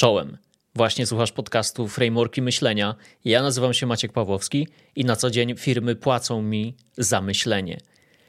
[0.00, 0.36] Czołem.
[0.74, 2.94] Właśnie słuchasz podcastu Frameworki Myślenia.
[3.24, 7.78] Ja nazywam się Maciek Pawłowski i na co dzień firmy płacą mi za myślenie.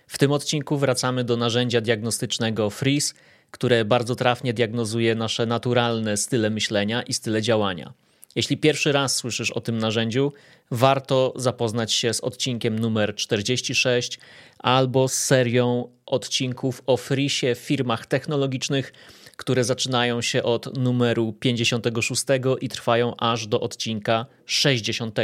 [0.08, 3.14] W tym odcinku wracamy do narzędzia diagnostycznego Freeze,
[3.52, 7.94] które bardzo trafnie diagnozuje nasze naturalne style myślenia i style działania.
[8.36, 10.34] Jeśli pierwszy raz słyszysz o tym narzędziu,
[10.72, 14.20] warto zapoznać się z odcinkiem numer 46
[14.60, 18.94] albo z serią odcinków o Freesie w firmach technologicznych,
[19.38, 22.24] które zaczynają się od numeru 56
[22.62, 25.20] i trwają aż do odcinka 60.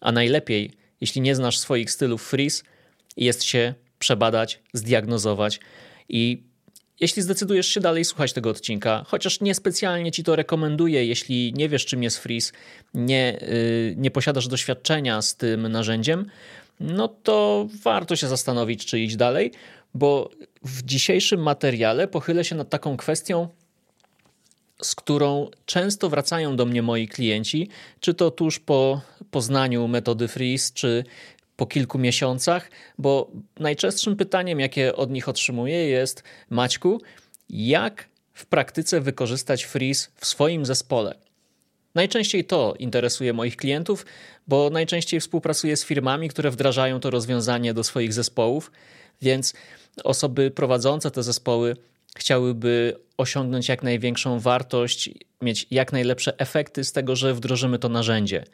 [0.00, 2.62] A najlepiej, jeśli nie znasz swoich stylów freeze,
[3.16, 5.60] jest się przebadać, zdiagnozować
[6.08, 6.42] i
[7.00, 11.86] jeśli zdecydujesz się dalej słuchać tego odcinka, chociaż niespecjalnie ci to rekomenduję, jeśli nie wiesz,
[11.86, 12.52] czym jest freeze,
[12.94, 16.26] nie, yy, nie posiadasz doświadczenia z tym narzędziem,
[16.80, 19.52] no to warto się zastanowić, czy iść dalej,
[19.94, 20.30] bo
[20.62, 23.48] w dzisiejszym materiale pochylę się nad taką kwestią,
[24.82, 27.68] z którą często wracają do mnie moi klienci,
[28.00, 29.00] czy to tuż po
[29.30, 31.04] poznaniu metody Freeze, czy
[31.56, 37.00] po kilku miesiącach, bo najczęstszym pytaniem, jakie od nich otrzymuję, jest: Maćku,
[37.48, 41.23] jak w praktyce wykorzystać Freeze w swoim zespole?
[41.94, 44.06] Najczęściej to interesuje moich klientów,
[44.46, 48.72] bo najczęściej współpracuję z firmami, które wdrażają to rozwiązanie do swoich zespołów,
[49.22, 49.54] więc
[50.04, 51.76] osoby prowadzące te zespoły
[52.16, 55.10] chciałyby osiągnąć jak największą wartość,
[55.42, 58.44] mieć jak najlepsze efekty z tego, że wdrożymy to narzędzie.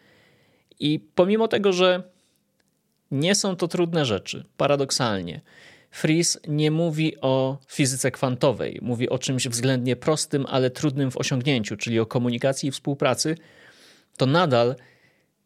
[0.81, 2.03] I pomimo tego, że
[3.11, 5.41] nie są to trudne rzeczy, paradoksalnie,
[5.91, 11.77] Freeze nie mówi o fizyce kwantowej, mówi o czymś względnie prostym, ale trudnym w osiągnięciu,
[11.77, 13.37] czyli o komunikacji i współpracy,
[14.17, 14.77] to nadal,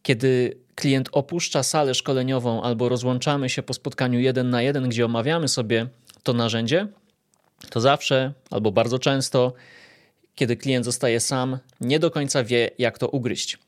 [0.03, 5.48] kiedy klient opuszcza salę szkoleniową albo rozłączamy się po spotkaniu jeden na jeden, gdzie omawiamy
[5.48, 5.86] sobie
[6.23, 6.86] to narzędzie,
[7.70, 9.53] to zawsze albo bardzo często,
[10.34, 13.58] kiedy klient zostaje sam, nie do końca wie, jak to ugryźć.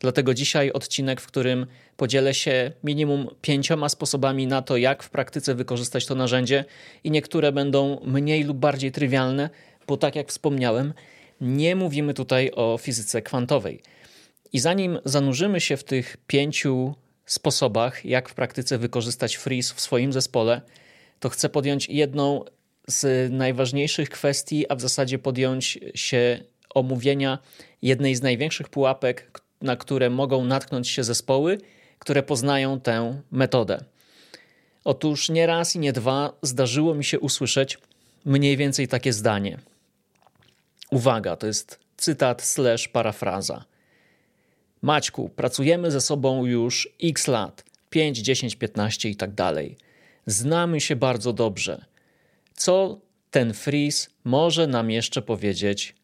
[0.00, 1.66] Dlatego dzisiaj odcinek, w którym
[1.96, 6.64] podzielę się minimum pięcioma sposobami na to, jak w praktyce wykorzystać to narzędzie,
[7.04, 9.50] i niektóre będą mniej lub bardziej trywialne,
[9.86, 10.94] bo tak jak wspomniałem,
[11.40, 13.82] nie mówimy tutaj o fizyce kwantowej.
[14.52, 16.94] I zanim zanurzymy się w tych pięciu
[17.26, 20.60] sposobach, jak w praktyce wykorzystać freeze w swoim zespole,
[21.20, 22.44] to chcę podjąć jedną
[22.88, 26.44] z najważniejszych kwestii, a w zasadzie podjąć się
[26.74, 27.38] omówienia
[27.82, 29.30] jednej z największych pułapek,
[29.62, 31.58] na które mogą natknąć się zespoły,
[31.98, 33.84] które poznają tę metodę.
[34.84, 37.78] Otóż nie raz i nie dwa zdarzyło mi się usłyszeć
[38.24, 39.58] mniej więcej takie zdanie.
[40.90, 43.64] Uwaga, to jest cytat slash parafraza.
[44.82, 49.76] Maćku, pracujemy ze sobą już x lat 5, 10, 15 i tak dalej.
[50.26, 51.84] Znamy się bardzo dobrze.
[52.54, 53.00] Co
[53.30, 55.94] ten freeze może nam jeszcze powiedzieć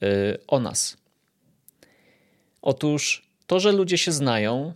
[0.00, 0.96] yy, o nas?
[2.62, 4.74] Otóż to, że ludzie się znają,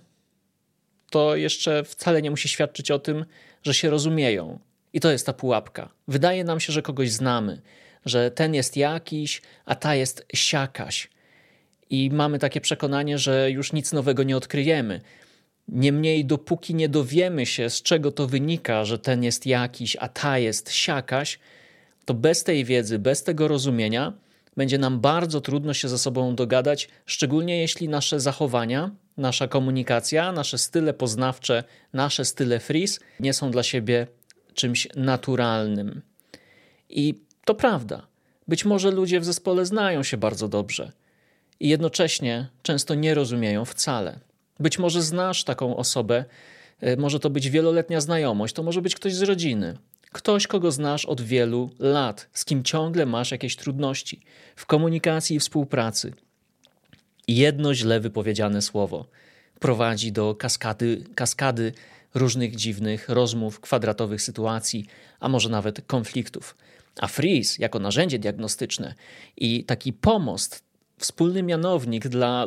[1.10, 3.24] to jeszcze wcale nie musi świadczyć o tym,
[3.62, 4.58] że się rozumieją.
[4.92, 5.88] I to jest ta pułapka.
[6.08, 7.62] Wydaje nam się, że kogoś znamy,
[8.04, 11.08] że ten jest jakiś, a ta jest siakaś
[11.90, 15.00] i mamy takie przekonanie, że już nic nowego nie odkryjemy.
[15.68, 20.38] Niemniej, dopóki nie dowiemy się, z czego to wynika, że ten jest jakiś, a ta
[20.38, 21.38] jest siakaś,
[22.04, 24.12] to bez tej wiedzy, bez tego rozumienia,
[24.56, 30.58] będzie nam bardzo trudno się ze sobą dogadać, szczególnie jeśli nasze zachowania, nasza komunikacja, nasze
[30.58, 34.06] style poznawcze, nasze style freeze nie są dla siebie
[34.54, 36.02] czymś naturalnym.
[36.88, 38.06] I to prawda.
[38.48, 40.92] Być może ludzie w zespole znają się bardzo dobrze
[41.60, 44.18] i jednocześnie często nie rozumieją wcale.
[44.60, 46.24] Być może znasz taką osobę,
[46.80, 49.78] e, może to być wieloletnia znajomość, to może być ktoś z rodziny,
[50.16, 54.20] ktoś, kogo znasz od wielu lat, z kim ciągle masz jakieś trudności
[54.56, 56.12] w komunikacji i współpracy.
[57.28, 59.06] Jedno źle wypowiedziane słowo
[59.60, 61.72] prowadzi do kaskady, kaskady
[62.14, 64.86] różnych dziwnych rozmów, kwadratowych sytuacji,
[65.20, 66.56] a może nawet konfliktów.
[67.00, 68.94] A freeze jako narzędzie diagnostyczne
[69.36, 70.64] i taki pomost
[70.98, 72.46] wspólny mianownik dla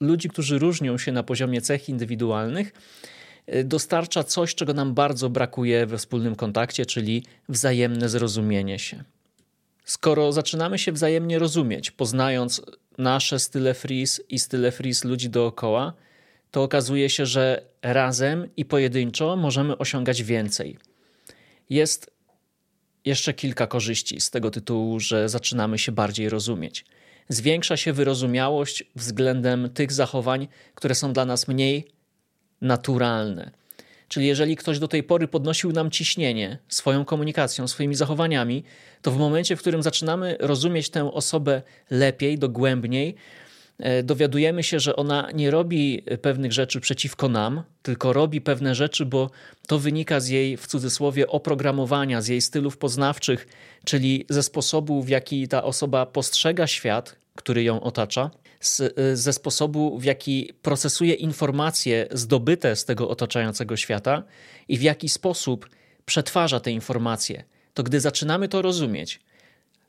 [0.00, 2.72] ludzi, którzy różnią się na poziomie cech indywidualnych,
[3.64, 9.04] dostarcza coś, czego nam bardzo brakuje we wspólnym kontakcie, czyli wzajemne zrozumienie się.
[9.84, 12.62] Skoro zaczynamy się wzajemnie rozumieć, poznając
[12.98, 15.92] nasze style freeze i style freeze ludzi dookoła,
[16.50, 20.78] to okazuje się, że razem i pojedynczo możemy osiągać więcej.
[21.70, 22.10] Jest
[23.04, 26.84] jeszcze kilka korzyści z tego tytułu, że zaczynamy się bardziej rozumieć
[27.30, 31.90] zwiększa się wyrozumiałość względem tych zachowań, które są dla nas mniej
[32.60, 33.50] naturalne.
[34.10, 38.64] Czyli jeżeli ktoś do tej pory podnosił nam ciśnienie swoją komunikacją, swoimi zachowaniami,
[39.02, 43.14] to w momencie, w którym zaczynamy rozumieć tę osobę lepiej, dogłębniej,
[43.78, 49.06] e, dowiadujemy się, że ona nie robi pewnych rzeczy przeciwko nam, tylko robi pewne rzeczy,
[49.06, 49.30] bo
[49.66, 53.46] to wynika z jej, w cudzysłowie, oprogramowania, z jej stylów poznawczych,
[53.84, 58.30] czyli ze sposobu, w jaki ta osoba postrzega świat, który ją otacza,
[58.60, 64.22] z, ze sposobu, w jaki procesuje informacje zdobyte z tego otaczającego świata
[64.68, 65.68] i w jaki sposób
[66.04, 67.44] przetwarza te informacje.
[67.74, 69.20] To gdy zaczynamy to rozumieć,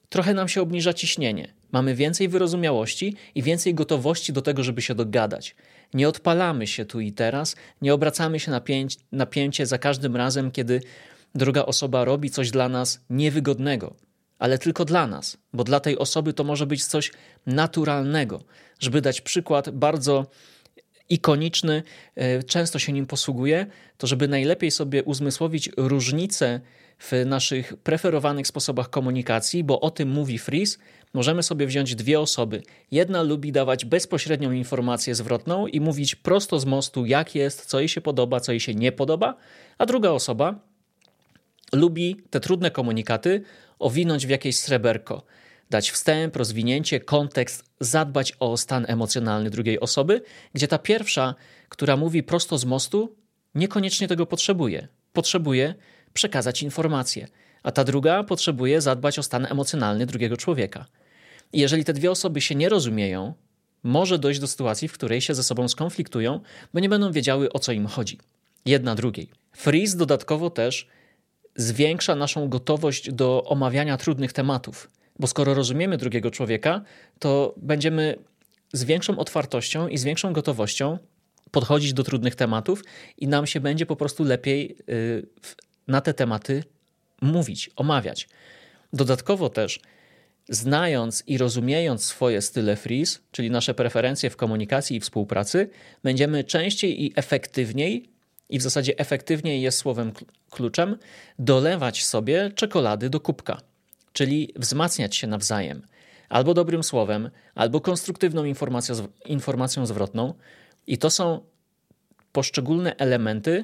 [0.10, 1.54] trochę nam się obniża ciśnienie.
[1.72, 5.56] Mamy więcej wyrozumiałości i więcej gotowości do tego, żeby się dogadać.
[5.94, 8.52] Nie odpalamy się tu i teraz, nie obracamy się
[9.12, 10.82] na pięcie za każdym razem, kiedy
[11.36, 13.96] druga osoba robi coś dla nas niewygodnego
[14.42, 17.12] ale tylko dla nas, bo dla tej osoby to może być coś
[17.46, 18.44] naturalnego.
[18.80, 20.26] Żeby dać przykład bardzo
[21.10, 21.84] ikoniczny,
[22.16, 23.66] e, często się nim posługuję,
[23.98, 26.62] to żeby najlepiej sobie uzmysłowić różnice
[27.00, 30.80] w naszych preferowanych sposobach komunikacji, bo o tym mówi Fries,
[31.14, 32.64] możemy sobie wziąć dwie osoby.
[32.92, 37.90] Jedna lubi dawać bezpośrednią informację zwrotną i mówić prosto z mostu, jak jest, co jej
[37.90, 39.36] się podoba, co jej się nie podoba,
[39.78, 40.72] a druga osoba
[41.74, 43.44] lubi te trudne komunikaty
[43.82, 45.24] owinąć w jakieś sreberko,
[45.70, 50.22] dać wstęp, rozwinięcie, kontekst, zadbać o stan emocjonalny drugiej osoby,
[50.54, 51.36] gdzie ta pierwsza,
[51.70, 53.16] która mówi prosto z mostu,
[53.56, 54.88] niekoniecznie tego potrzebuje.
[55.14, 55.76] Potrzebuje
[56.14, 57.28] przekazać informację,
[57.64, 60.86] a ta druga potrzebuje zadbać o stan emocjonalny drugiego człowieka.
[61.54, 63.34] I jeżeli te dwie osoby się nie rozumieją,
[63.84, 66.40] może dojść do sytuacji, w której się ze sobą skonfliktują,
[66.74, 68.18] bo nie będą wiedziały o co im chodzi.
[68.66, 69.30] Jedna drugiej.
[69.54, 70.88] Freeze dodatkowo też
[71.56, 74.92] zwiększa naszą gotowość do omawiania trudnych tematów.
[75.20, 76.82] Bo skoro rozumiemy drugiego człowieka,
[77.20, 78.16] to będziemy
[78.74, 80.98] z większą otwartością i z większą gotowością
[81.52, 82.84] podchodzić do trudnych tematów
[83.18, 85.28] i nam się będzie po prostu lepiej y,
[85.88, 86.64] na te tematy
[87.22, 88.30] mówić, omawiać.
[88.94, 89.80] Dodatkowo też,
[90.50, 95.70] znając i rozumiejąc swoje style freeze, czyli nasze preferencje w komunikacji i współpracy,
[96.04, 98.10] będziemy częściej i efektywniej
[98.52, 100.12] i w zasadzie efektywniej jest słowem
[100.50, 100.98] kluczem
[101.40, 103.62] dolewać sobie czekolady do kubka,
[104.14, 105.82] czyli wzmacniać się nawzajem.
[106.30, 108.96] Albo dobrym słowem, albo konstruktywną informacją,
[109.26, 110.34] informacją zwrotną.
[110.88, 111.42] I to są
[112.32, 113.64] poszczególne elementy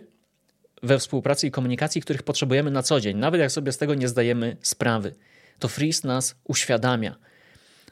[0.84, 4.08] we współpracy i komunikacji, których potrzebujemy na co dzień, nawet jak sobie z tego nie
[4.08, 5.16] zdajemy sprawy.
[5.60, 7.16] To Freeze nas uświadamia.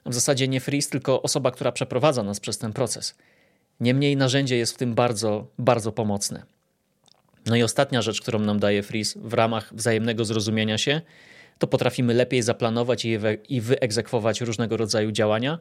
[0.05, 3.15] W zasadzie nie Freeze, tylko osoba, która przeprowadza nas przez ten proces.
[3.79, 6.54] Niemniej narzędzie jest w tym bardzo, bardzo pomocne.
[7.45, 11.01] No i ostatnia rzecz, którą nam daje Freeze w ramach wzajemnego zrozumienia się,
[11.59, 13.05] to potrafimy lepiej zaplanować
[13.49, 15.59] i wyegzekwować różnego rodzaju działania,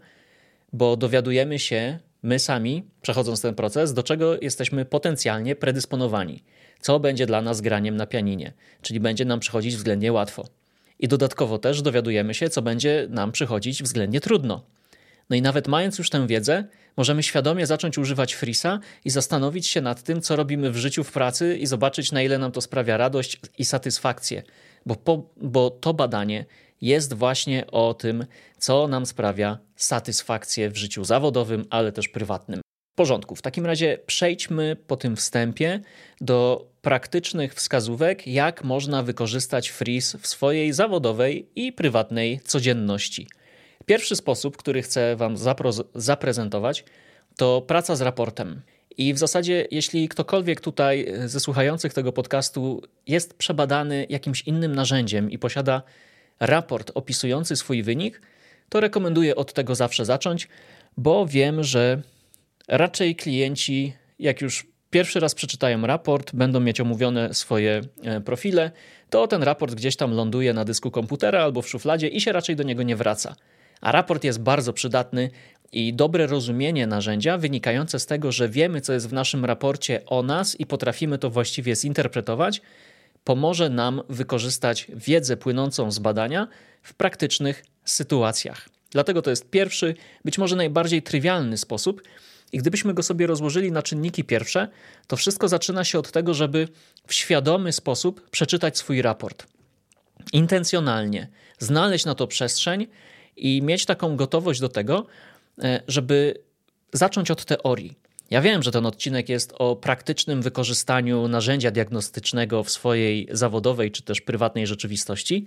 [0.72, 6.42] bo dowiadujemy się my sami, przechodząc ten proces, do czego jesteśmy potencjalnie predysponowani,
[6.81, 8.52] co będzie dla nas graniem na pianinie,
[8.82, 10.44] czyli będzie nam przychodzić względnie łatwo.
[10.98, 14.64] I dodatkowo też dowiadujemy się, co będzie nam przychodzić względnie trudno.
[15.31, 16.65] No i nawet mając już tę wiedzę,
[16.97, 21.12] możemy świadomie zacząć używać Frisa i zastanowić się nad tym, co robimy w życiu, w
[21.12, 24.43] pracy i zobaczyć, na ile nam to sprawia radość i satysfakcję.
[24.87, 26.44] Bo, po, bo to badanie
[26.81, 28.26] jest właśnie o tym,
[28.59, 32.61] co nam sprawia satysfakcję w życiu zawodowym, ale też prywatnym.
[32.93, 33.37] W porządku.
[33.37, 35.81] W takim razie przejdźmy po tym wstępie
[36.20, 43.29] do praktycznych wskazówek, jak można wykorzystać Freeze w swojej zawodowej i prywatnej codzienności.
[43.86, 45.34] Pierwszy sposób, który chcę Wam
[45.94, 46.84] zaprezentować,
[47.36, 48.62] to praca z raportem.
[48.96, 55.31] I w zasadzie, jeśli ktokolwiek tutaj ze słuchających tego podcastu jest przebadany jakimś innym narzędziem
[55.31, 55.82] i posiada
[56.41, 58.22] raport opisujący swój wynik,
[58.69, 60.48] to rekomenduję od tego zawsze zacząć,
[60.96, 62.03] bo wiem, że
[62.69, 68.70] raczej klienci, jak już pierwszy raz przeczytają raport, będą mieć omówione swoje e, profile,
[69.10, 72.56] to ten raport gdzieś tam ląduje na dysku komputera albo w szufladzie i się raczej
[72.56, 73.36] do niego nie wraca.
[73.84, 75.31] A raport jest bardzo przydatny
[75.72, 80.22] i dobre rozumienie narzędzia wynikające z tego, że wiemy, co jest w naszym raporcie o
[80.22, 82.60] nas i potrafimy to właściwie zinterpretować,
[83.24, 86.48] pomoże nam wykorzystać wiedzę płynącą z badania
[86.82, 88.69] w praktycznych sytuacjach.
[88.91, 92.03] Dlatego to jest pierwszy, być może najbardziej trywialny sposób.
[92.53, 94.69] I gdybyśmy go sobie rozłożyli na czynniki pierwsze,
[95.06, 96.69] to wszystko zaczyna się od tego, żeby
[97.06, 99.46] w świadomy sposób przeczytać swój raport.
[100.32, 102.86] Intencjonalnie znaleźć na to przestrzeń
[103.36, 105.06] i mieć taką gotowość do tego,
[105.62, 106.34] e, żeby
[106.93, 107.93] zacząć od teorii.
[108.31, 114.03] Ja wiem, że ten odcinek jest o praktycznym wykorzystaniu narzędzia diagnostycznego w swojej zawodowej czy
[114.03, 115.46] też prywatnej rzeczywistości,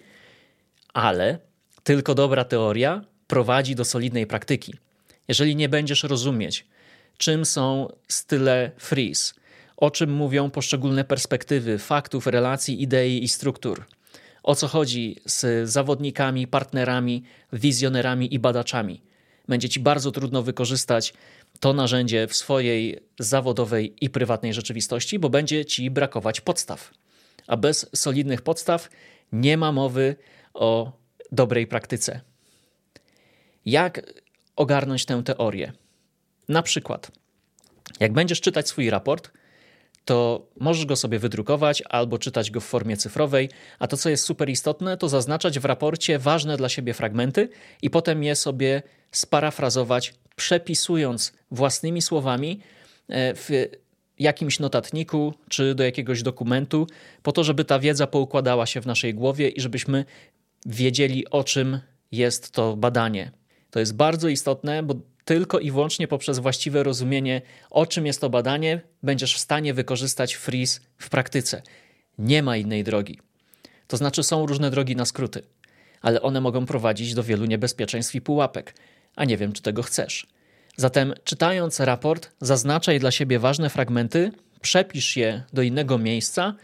[0.93, 1.39] ale
[1.83, 4.73] tylko dobra teoria prowadzi do solidnej praktyki.
[5.27, 6.65] Jeżeli nie będziesz rozumieć,
[7.17, 9.33] czym są style freeze
[9.77, 13.85] o czym mówią poszczególne perspektywy faktów, relacji, idei i struktur.
[14.47, 17.23] O co chodzi z zawodnikami, partnerami,
[17.53, 19.01] wizjonerami i badaczami.
[19.47, 21.13] Będzie ci bardzo trudno wykorzystać
[21.59, 26.91] to narzędzie w swojej zawodowej i prywatnej rzeczywistości, bo będzie ci brakować podstaw.
[27.47, 28.89] A bez solidnych podstaw
[29.31, 30.15] nie ma mowy
[30.53, 30.91] o
[31.31, 32.21] dobrej praktyce.
[33.65, 34.13] Jak
[34.55, 35.73] ogarnąć tę teorię?
[36.49, 37.11] Na przykład,
[37.99, 39.31] jak będziesz czytać swój raport,
[40.07, 43.49] to możesz go sobie wydrukować albo czytać go w formie cyfrowej,
[43.79, 47.49] a to, co jest super istotne, to zaznaczać w raporcie ważne dla siebie fragmenty
[47.81, 52.59] i potem je sobie sparafrazować, przepisując własnymi słowami
[53.07, 53.49] e, w
[54.19, 56.87] jakimś notatniku czy do jakiegoś dokumentu,
[57.23, 60.05] po to, żeby ta wiedza poukładała się w naszej głowie i żebyśmy
[60.65, 61.79] wiedzieli, o czym
[62.11, 63.31] jest to badanie.
[63.71, 64.95] To jest bardzo istotne, bo
[65.27, 70.33] tylko i wyłącznie poprzez właściwe rozumienie, o czym jest to badanie, będziesz w stanie wykorzystać
[70.33, 71.61] freeze w praktyce.
[72.17, 73.19] Nie ma innej drogi.
[73.87, 75.43] To znaczy, są różne drogi na skróty,
[76.01, 78.73] ale one mogą prowadzić do wielu niebezpieczeństw i pułapek,
[79.15, 80.27] a nie wiem, czy tego chcesz.
[80.77, 84.31] Zatem, czytając raport, zaznaczaj dla siebie ważne fragmenty,
[84.61, 86.55] przepisz je do innego miejsca,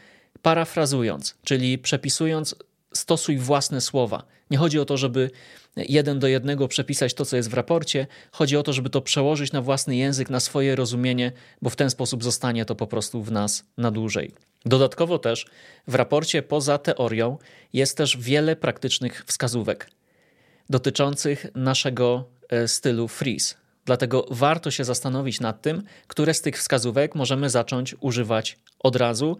[0.41, 2.55] parafrazując, czyli przepisując,
[2.93, 4.23] stosuj własne słowa.
[4.51, 5.31] Nie chodzi o to, żeby
[5.75, 8.07] jeden do jednego przepisać to, co jest w raporcie.
[8.31, 11.89] Chodzi o to, żeby to przełożyć na własny język, na swoje rozumienie, bo w ten
[11.89, 14.31] sposób zostanie to po prostu w nas na dłużej.
[14.65, 15.45] Dodatkowo też
[15.87, 17.37] w raporcie poza teorią
[17.73, 19.89] jest też wiele praktycznych wskazówek
[20.69, 23.55] dotyczących naszego e, stylu freeze.
[23.85, 29.37] Dlatego warto się zastanowić nad tym, które z tych wskazówek możemy zacząć używać od razu.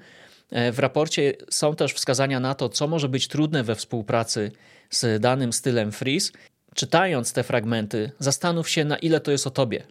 [0.52, 4.52] E, w raporcie są też wskazania na to, co może być trudne we współpracy
[4.96, 6.32] z danym stylem freeze.
[6.76, 9.84] Czytając te fragmenty, zastanów się, na ile to jest o tobie.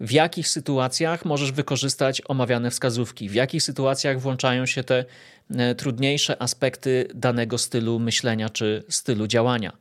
[0.00, 5.04] W jakich sytuacjach możesz wykorzystać omawiane wskazówki, w jakich sytuacjach włączają się te
[5.50, 9.72] e, trudniejsze aspekty danego stylu myślenia czy stylu działania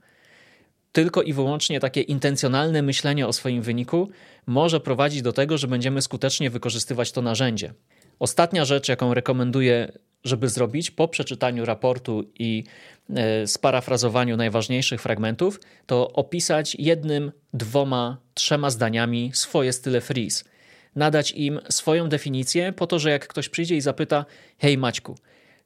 [0.93, 4.09] tylko i wyłącznie takie intencjonalne myślenie o swoim wyniku
[4.45, 7.73] może prowadzić do tego, że będziemy skutecznie wykorzystywać to narzędzie.
[8.19, 9.91] Ostatnia rzecz, jaką rekomenduję,
[10.23, 12.63] żeby zrobić po przeczytaniu raportu i
[13.09, 20.43] e, sparafrazowaniu najważniejszych fragmentów, to opisać jednym, dwoma, trzema zdaniami swoje style freeze.
[20.95, 24.25] Nadać im swoją definicję, po to, że jak ktoś przyjdzie i zapyta:
[24.57, 25.17] Hej, Maćku,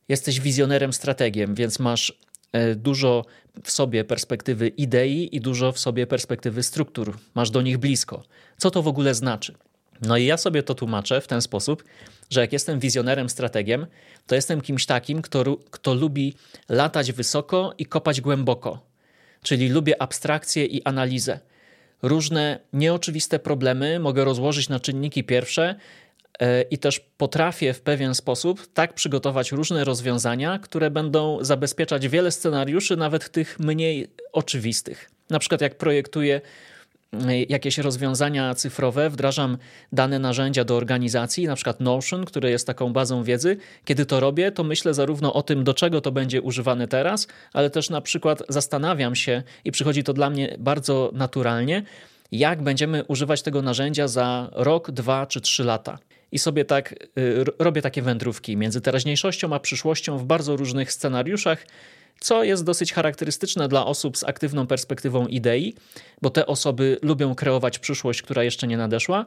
[0.09, 2.13] jesteś wizjonerem, strategiem, więc masz
[2.51, 3.25] E, dużo
[3.63, 7.17] w sobie perspektywy idei i dużo w sobie perspektywy struktur.
[7.35, 8.23] Masz do nich blisko.
[8.57, 9.53] Co to w ogóle znaczy?
[10.01, 11.83] No i ja sobie to tłumaczę w ten sposób,
[12.29, 13.87] że jak jestem wizjonerem, strategiem,
[14.27, 16.35] to jestem kimś takim, kto, kto lubi
[16.69, 18.79] latać wysoko i kopać głęboko.
[19.43, 21.39] Czyli lubię abstrakcję i analizę.
[22.01, 25.75] Różne nieoczywiste problemy mogę rozłożyć na czynniki pierwsze
[26.39, 32.31] E, i też potrafię w pewien sposób tak przygotować różne rozwiązania, które będą zabezpieczać wiele
[32.31, 35.11] scenariuszy, nawet tych mniej oczywistych.
[35.29, 36.41] Na przykład, jak projektuję
[37.49, 39.57] jakieś rozwiązania cyfrowe, wdrażam
[39.91, 43.57] dane narzędzia do organizacji, na przykład Notion, które jest taką bazą wiedzy.
[43.85, 47.69] Kiedy to robię, to myślę zarówno o tym, do czego to będzie używane teraz, ale
[47.69, 51.83] też na przykład zastanawiam się i przychodzi to dla mnie bardzo naturalnie,
[52.31, 55.99] jak będziemy używać tego narzędzia za rok, dwa czy trzy lata.
[56.31, 61.65] I sobie tak y, robię takie wędrówki między teraźniejszością a przyszłością w bardzo różnych scenariuszach,
[62.19, 65.75] co jest dosyć charakterystyczne dla osób z aktywną perspektywą idei,
[66.21, 69.25] bo te osoby lubią kreować przyszłość, która jeszcze nie nadeszła,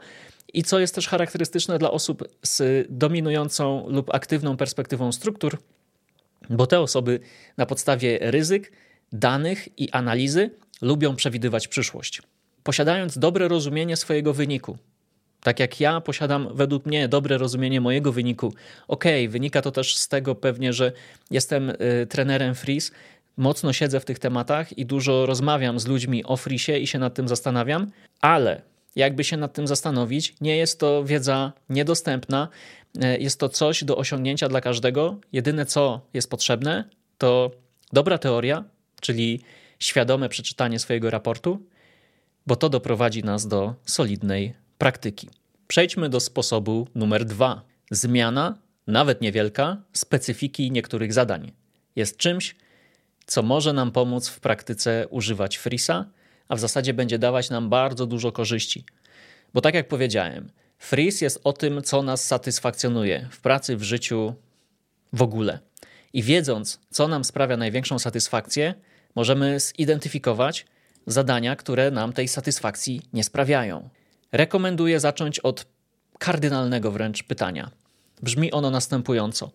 [0.52, 5.58] i co jest też charakterystyczne dla osób z dominującą lub aktywną perspektywą struktur,
[6.50, 7.20] bo te osoby
[7.56, 8.72] na podstawie ryzyk,
[9.12, 10.50] danych i analizy
[10.82, 12.22] lubią przewidywać przyszłość.
[12.62, 14.78] Posiadając dobre rozumienie swojego wyniku,
[15.42, 18.54] tak jak ja posiadam według mnie dobre rozumienie mojego wyniku.
[18.88, 20.92] Ok, wynika to też z tego pewnie, że
[21.30, 22.92] jestem y, trenerem freeze,
[23.36, 27.14] mocno siedzę w tych tematach i dużo rozmawiam z ludźmi o frisie i się nad
[27.14, 28.62] tym zastanawiam, ale
[28.96, 32.48] jakby się nad tym zastanowić, nie jest to wiedza niedostępna,
[32.96, 35.16] y, jest to coś do osiągnięcia dla każdego.
[35.32, 36.84] Jedyne co jest potrzebne
[37.18, 37.50] to
[37.92, 38.64] dobra teoria,
[39.00, 39.40] czyli
[39.78, 41.62] świadome przeczytanie swojego raportu,
[42.46, 45.28] bo to doprowadzi nas do solidnej praktyki.
[45.68, 47.62] Przejdźmy do sposobu numer dwa.
[47.90, 51.52] Zmiana, nawet niewielka, specyfiki niektórych zadań.
[51.96, 52.56] Jest czymś,
[53.26, 56.04] co może nam pomóc w praktyce używać Freeza,
[56.48, 58.84] a w zasadzie będzie dawać nam bardzo dużo korzyści.
[59.54, 64.34] Bo tak jak powiedziałem, Freeze jest o tym, co nas satysfakcjonuje w pracy, w życiu,
[65.12, 65.58] w ogóle.
[66.12, 68.74] I wiedząc, co nam sprawia największą satysfakcję,
[69.14, 70.66] możemy zidentyfikować
[71.06, 73.90] zadania, które nam tej satysfakcji nie sprawiają.
[74.32, 75.66] Rekomenduję zacząć od
[76.18, 77.70] kardynalnego wręcz pytania.
[78.22, 79.50] Brzmi ono następująco.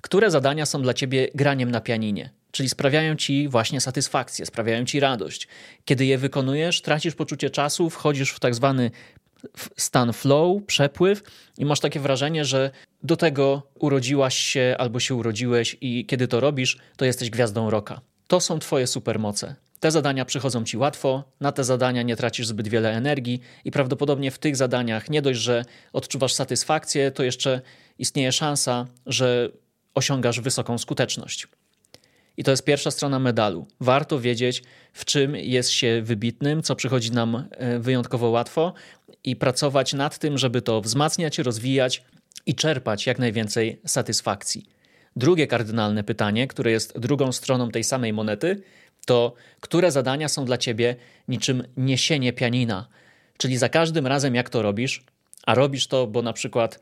[0.00, 2.30] Które zadania są dla ciebie graniem na pianinie?
[2.50, 5.48] Czyli sprawiają ci właśnie satysfakcję, sprawiają ci radość.
[5.84, 8.90] Kiedy je wykonujesz, tracisz poczucie czasu, wchodzisz w tak zwany
[9.76, 11.22] stan flow, przepływ
[11.58, 12.70] i masz takie wrażenie, że
[13.02, 18.00] do tego urodziłaś się albo się urodziłeś i kiedy to robisz, to jesteś gwiazdą roka.
[18.26, 19.54] To są twoje supermoce.
[19.80, 24.30] Te zadania przychodzą ci łatwo, na te zadania nie tracisz zbyt wiele energii i prawdopodobnie
[24.30, 27.60] w tych zadaniach nie dość, że odczuwasz satysfakcję, to jeszcze
[27.98, 29.50] istnieje szansa, że
[29.94, 31.48] osiągasz wysoką skuteczność.
[32.36, 33.66] I to jest pierwsza strona medalu.
[33.80, 38.74] Warto wiedzieć, w czym jest się wybitnym, co przychodzi nam e, wyjątkowo łatwo
[39.24, 42.04] i pracować nad tym, żeby to wzmacniać, rozwijać
[42.46, 44.66] i czerpać jak najwięcej satysfakcji.
[45.16, 48.62] Drugie kardynalne pytanie, które jest drugą stroną tej samej monety,
[49.08, 50.96] to które zadania są dla ciebie
[51.28, 52.88] niczym niesienie pianina.
[53.38, 55.04] Czyli za każdym razem, jak to robisz,
[55.46, 56.80] a robisz to, bo na przykład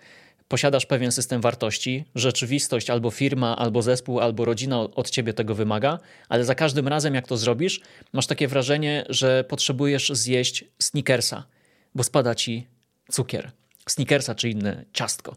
[0.49, 5.99] posiadasz pewien system wartości, rzeczywistość albo firma, albo zespół, albo rodzina od ciebie tego wymaga,
[6.29, 7.81] ale za każdym razem, jak to zrobisz,
[8.13, 11.45] masz takie wrażenie, że potrzebujesz zjeść sneakersa,
[11.95, 12.67] bo spada ci
[13.11, 13.51] cukier.
[13.89, 15.37] Sneakersa czy inne ciastko.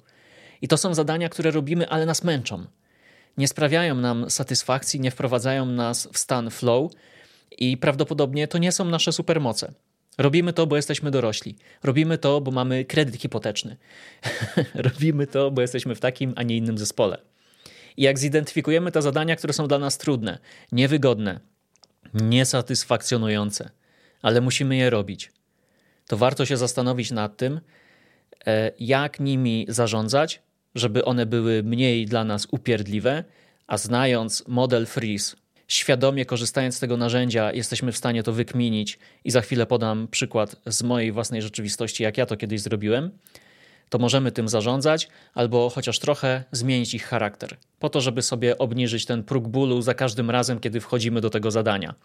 [0.62, 2.66] I to są zadania, które robimy, ale nas męczą.
[3.40, 6.92] Nie sprawiają nam satysfakcji, nie wprowadzają nas w stan flow
[7.58, 9.74] i prawdopodobnie to nie są nasze supermoce.
[10.18, 11.56] Robimy to, bo jesteśmy dorośli.
[11.84, 13.78] Robimy to, bo mamy kredyt hipoteczny.
[14.76, 17.18] Robimy to, bo jesteśmy w takim, a nie innym zespole.
[17.98, 20.40] I jak zidentyfikujemy te zadania, które są dla nas trudne,
[20.72, 21.40] niewygodne,
[22.14, 23.70] niesatysfakcjonujące,
[24.22, 25.32] ale musimy je robić,
[26.08, 27.62] to warto się zastanowić nad tym,
[28.48, 30.42] e, jak nimi zarządzać,
[30.76, 33.24] żeby one były mniej dla nas upierdliwe,
[33.68, 35.36] a znając model freeze,
[35.68, 39.00] świadomie korzystając z tego narzędzia, jesteśmy w stanie to wykminić.
[39.24, 43.12] I za chwilę podam przykład z mojej własnej rzeczywistości, jak ja to kiedyś zrobiłem,
[43.90, 49.06] to możemy tym zarządzać albo chociaż trochę zmienić ich charakter, po to, żeby sobie obniżyć
[49.06, 51.96] ten próg bólu za każdym razem, kiedy wchodzimy do tego zadania.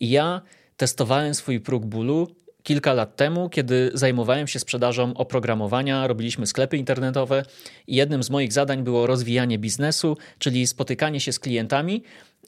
[0.00, 0.42] I ja
[0.76, 2.28] testowałem swój próg bólu
[2.66, 7.44] kilka lat temu, kiedy zajmowałem się sprzedażą oprogramowania, robiliśmy sklepy internetowe
[7.86, 12.02] i jednym z moich zadań było rozwijanie biznesu, czyli spotykanie się z klientami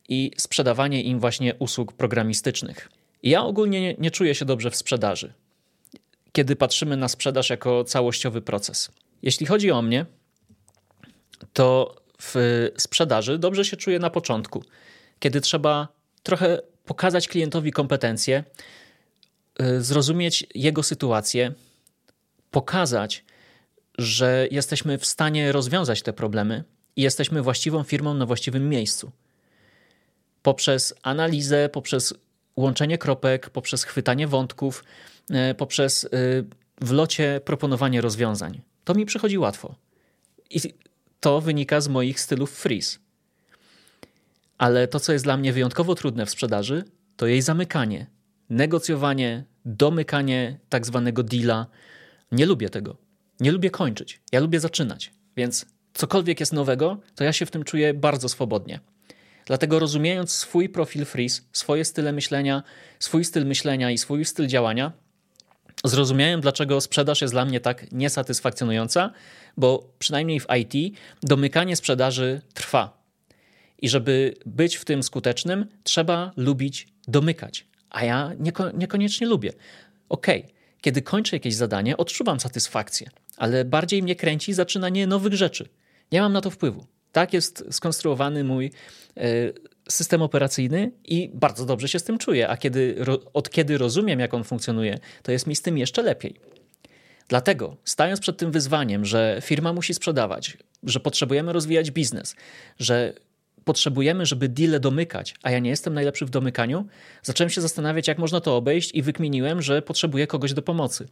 [0.09, 2.88] i sprzedawanie im właśnie usług programistycznych.
[3.22, 5.33] ja ogólnie nie, nie czuję się dobrze w sprzedaży,
[6.33, 8.90] kiedy patrzymy na sprzedaż jako całościowy proces.
[9.22, 10.07] Jeśli chodzi o mnie,
[11.52, 14.64] to w sprzedaży dobrze się czuję na początku,
[15.18, 15.88] kiedy trzeba
[16.22, 18.44] trochę pokazać klientowi kompetencje,
[19.79, 21.53] zrozumieć jego sytuację,
[22.51, 23.25] pokazać,
[23.99, 26.64] że jesteśmy w stanie rozwiązać te problemy
[26.97, 29.12] i jesteśmy właściwą firmą na właściwym miejscu
[30.42, 32.14] poprzez analizę, poprzez
[32.57, 34.85] łączenie kropek, poprzez chwytanie wątków,
[35.31, 36.09] e, poprzez e,
[36.81, 38.61] w locie proponowanie rozwiązań.
[38.85, 39.75] To mi przychodzi łatwo.
[40.51, 40.61] I
[41.21, 42.99] to wynika z moich stylów freeze.
[44.59, 46.85] Ale to, co jest dla mnie wyjątkowo trudne w sprzedaży,
[47.16, 48.07] to jej zamykanie,
[48.50, 51.66] negocjowanie, domykanie tak zwanego deala.
[52.32, 52.96] Nie lubię tego.
[53.40, 54.20] Nie lubię kończyć.
[54.32, 55.12] Ja lubię zaczynać.
[55.37, 58.80] Więc cokolwiek jest nowego, to ja się w tym czuję bardzo swobodnie.
[59.46, 62.62] Dlatego rozumiejąc swój profil freeze, swoje style myślenia,
[62.98, 64.92] swój styl myślenia i swój styl działania,
[65.84, 69.12] zrozumiałem, dlaczego sprzedaż jest dla mnie tak niesatysfakcjonująca,
[69.56, 72.98] bo przynajmniej w IT domykanie sprzedaży trwa.
[73.78, 77.67] I żeby być w tym skutecznym, trzeba lubić domykać.
[77.90, 79.53] A ja nieko niekoniecznie lubię.
[80.09, 85.68] Okej, okay, kiedy kończę jakieś zadanie, odczuwam satysfakcję, ale bardziej mnie kręci zaczynanie nowych rzeczy.
[86.12, 86.87] Nie mam na to wpływu.
[87.12, 88.70] Tak jest skonstruowany mój
[89.16, 89.20] e,
[89.88, 92.48] system operacyjny i bardzo dobrze się z tym czuję.
[92.48, 92.96] A kiedy,
[93.35, 96.35] od kiedy rozumiem, jak on funkcjonuje, to jest mi z tym jeszcze lepiej.
[97.29, 102.35] Dlatego, stając przed tym wyzwaniem, że firma musi sprzedawać, że potrzebujemy rozwijać biznes,
[102.79, 103.12] że
[103.68, 106.87] potrzebujemy, żeby deale domykać, a ja nie jestem najlepszy w domykaniu,
[107.22, 111.09] zacząłem się zastanawiać, jak można to obejść i wykminiłem, że potrzebuję kogoś do pomocy.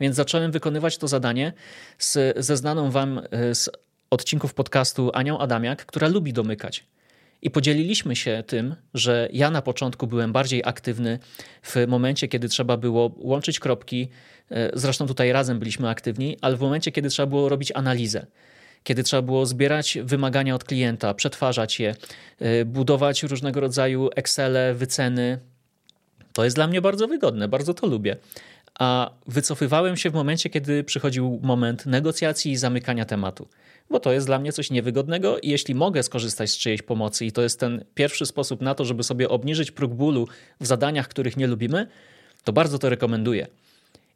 [0.00, 1.52] Więc zacząłem wykonywać to zadanie
[1.98, 3.70] z, ze znaną wam e, z
[4.10, 6.86] odcinków podcastu Anią Adamiak, która lubi domykać.
[7.42, 11.18] I podzieliliśmy się tym, że ja na początku byłem bardziej aktywny
[11.62, 14.08] w momencie, kiedy trzeba było łączyć kropki.
[14.50, 18.26] E, zresztą tutaj razem byliśmy aktywni, ale w momencie, kiedy trzeba było robić analizę,
[18.84, 21.94] kiedy trzeba było zbierać wymagania od klienta, przetwarzać je,
[22.40, 25.38] e, budować różnego rodzaju Excele, wyceny.
[26.32, 28.16] To jest dla mnie bardzo wygodne, bardzo to lubię.
[28.78, 33.48] A wycofywałem się w momencie, kiedy przychodził moment negocjacji i zamykania tematu
[33.92, 37.32] bo to jest dla mnie coś niewygodnego i jeśli mogę skorzystać z czyjejś pomocy i
[37.32, 40.28] to jest ten pierwszy sposób na to, żeby sobie obniżyć próg bólu
[40.60, 41.86] w zadaniach, których nie lubimy,
[42.44, 43.46] to bardzo to rekomenduję.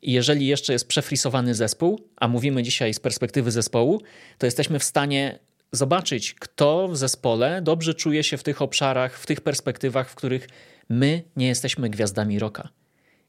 [0.03, 4.03] I jeżeli jeszcze jest przefrisowany zespół, a mówimy dzisiaj z perspektywy zespołu,
[4.39, 5.39] to jesteśmy w stanie
[5.73, 10.49] zobaczyć, kto w zespole dobrze czuje się w tych obszarach, w tych perspektywach, w których
[10.89, 12.69] my nie jesteśmy gwiazdami roka.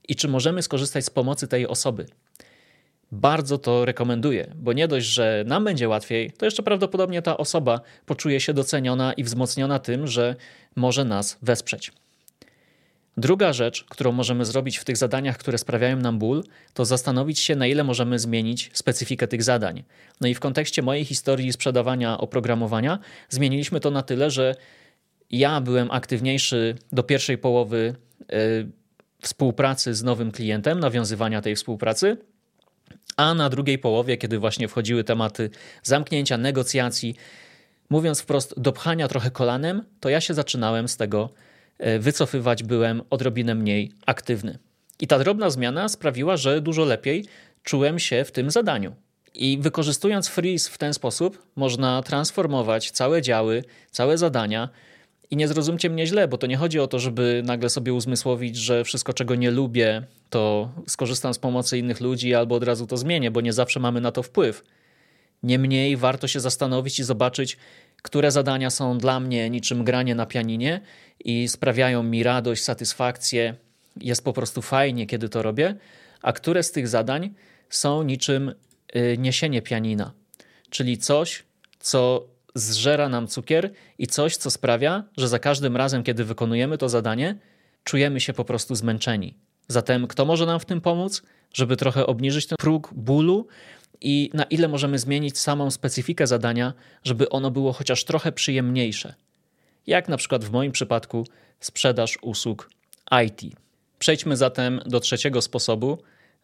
[0.08, 2.06] I czy możemy skorzystać z pomocy tej osoby?
[3.12, 7.82] Bardzo to rekomenduję, bo nie dość, że nam będzie łatwiej, to jeszcze prawdopodobnie ta osoba
[8.06, 10.36] poczuje się doceniona i wzmocniona tym, że
[10.75, 11.91] może nas wesprzeć.
[13.17, 17.56] Druga rzecz, którą możemy zrobić w tych zadaniach, które sprawiają nam ból, to zastanowić się,
[17.56, 19.84] na ile możemy zmienić specyfikę tych zadań.
[20.21, 22.99] No i w kontekście mojej historii sprzedawania oprogramowania,
[23.30, 24.56] zmieniliśmy to na tyle, że
[25.32, 28.38] ja byłem aktywniejszy do pierwszej połowy yy,
[29.21, 32.17] współpracy z nowym klientem, nawiązywania tej współpracy,
[33.17, 35.49] a na drugiej połowie, kiedy właśnie wchodziły tematy
[35.84, 37.15] zamknięcia, negocjacji,
[37.89, 41.57] mówiąc wprost, dopchania trochę kolanem, to ja się zaczynałem z tego e,
[42.00, 44.58] wycofywać, byłem odrobinę mniej aktywny.
[45.00, 47.26] I ta drobna zmiana sprawiła, że dużo lepiej
[47.63, 48.96] czułem się w tym zadaniu.
[49.34, 54.70] I wykorzystując freeze w ten sposób, można transformować całe działy, całe zadania
[55.32, 58.56] i nie zrozumcie mnie źle, bo to nie chodzi o to, żeby nagle sobie uzmysłowić,
[58.56, 62.98] że wszystko, czego nie lubię, to skorzystam z pomocy innych ludzi albo od razu to
[62.98, 64.63] zmienię, bo nie zawsze mamy na to wpływ.
[65.44, 67.58] Niemniej warto się zastanowić i zobaczyć,
[68.08, 70.82] które zadania są dla mnie niczym granie na pianinie
[71.20, 73.56] i sprawiają mi radość, satysfakcję.
[74.02, 75.76] Jest po prostu fajnie, kiedy to robię,
[76.22, 77.34] a które z tych zadań
[77.70, 78.54] są niczym
[78.96, 80.12] y, niesienie pianina,
[80.70, 81.43] czyli coś,
[81.80, 86.89] co zżera nam cukier i coś, co sprawia, że za każdym razem, kiedy wykonujemy to
[86.89, 87.36] zadanie,
[87.84, 89.38] czujemy się po prostu zmęczeni.
[89.67, 91.22] Zatem kto może nam w tym pomóc,
[91.54, 93.48] żeby trochę obniżyć ten próg bólu
[94.02, 99.14] i na ile możemy zmienić samą specyfikę zadania, żeby ono było chociaż trochę przyjemniejsze?
[99.88, 101.28] Jak na przykład w moim przypadku
[101.60, 102.70] sprzedaż usług
[103.26, 103.56] IT.
[104.00, 105.98] Przejdźmy zatem do trzeciego sposobu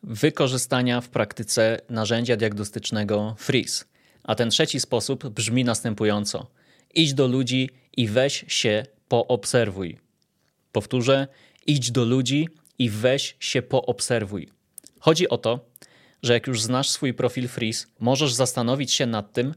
[0.04, 3.86] wykorzystania w praktyce narzędzia diagnostycznego Freeze.
[4.24, 6.48] A ten trzeci sposób brzmi następująco:
[6.94, 9.98] idź do ludzi i weź się poobserwuj.
[10.72, 11.28] Powtórzę:
[11.68, 14.50] idź do ludzi i weź się poobserwuj.
[15.00, 15.60] Chodzi o to,
[16.24, 19.54] że jak już znasz swój profil Freeze, możesz zastanowić się nad tym,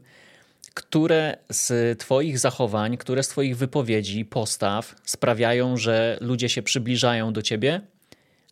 [0.73, 7.41] które z Twoich zachowań, które z Twoich wypowiedzi, postaw sprawiają, że ludzie się przybliżają do
[7.41, 7.81] Ciebie,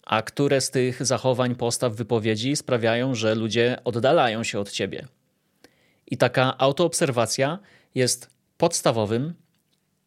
[0.03, 5.07] a które z tych zachowań, postaw, wypowiedzi sprawiają, że ludzie oddalają się od Ciebie.
[6.07, 7.59] I taka autoobserwacja
[7.95, 9.33] jest podstawowym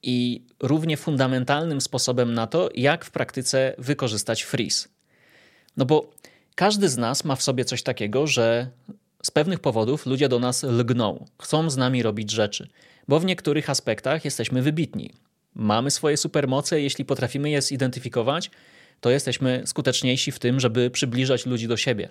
[0.02, 4.88] i równie fundamentalnym sposobem na to, jak w praktyce wykorzystać freeze.
[5.76, 6.10] No bo
[6.58, 8.70] każdy z nas ma w sobie coś takiego, że
[9.22, 12.68] z pewnych powodów ludzie do nas lgną, chcą z nami robić rzeczy,
[13.08, 15.12] bo w niektórych aspektach jesteśmy wybitni.
[15.54, 18.50] Mamy swoje supermoce, jeśli potrafimy je zidentyfikować,
[19.00, 22.08] to jesteśmy skuteczniejsi w tym, żeby przybliżać ludzi do siebie.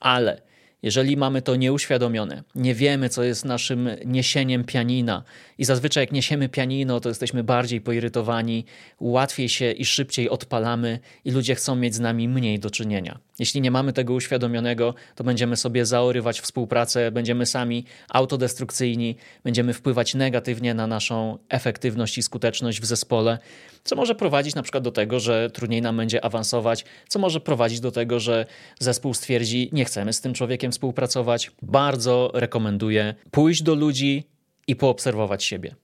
[0.00, 0.42] Ale
[0.82, 5.22] jeżeli mamy to nieuświadomione, nie wiemy, co jest naszym niesieniem pianina,
[5.58, 8.64] i zazwyczaj jak niesiemy pianino, to jesteśmy bardziej poirytowani,
[9.00, 13.18] łatwiej się i szybciej odpalamy, i ludzie chcą mieć z nami mniej do czynienia.
[13.38, 20.14] Jeśli nie mamy tego uświadomionego, to będziemy sobie zaorywać współpracę, będziemy sami autodestrukcyjni, będziemy wpływać
[20.14, 23.38] negatywnie na naszą efektywność i skuteczność w zespole,
[23.84, 27.80] co może prowadzić na przykład do tego, że trudniej nam będzie awansować, co może prowadzić
[27.80, 28.46] do tego, że
[28.78, 31.50] zespół stwierdzi, nie chcemy z tym człowiekiem współpracować.
[31.62, 34.33] Bardzo rekomenduję pójść do ludzi
[34.66, 35.74] i poobserwować siebie.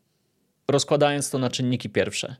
[0.69, 2.37] Rozkładając to na czynniki pierwsze.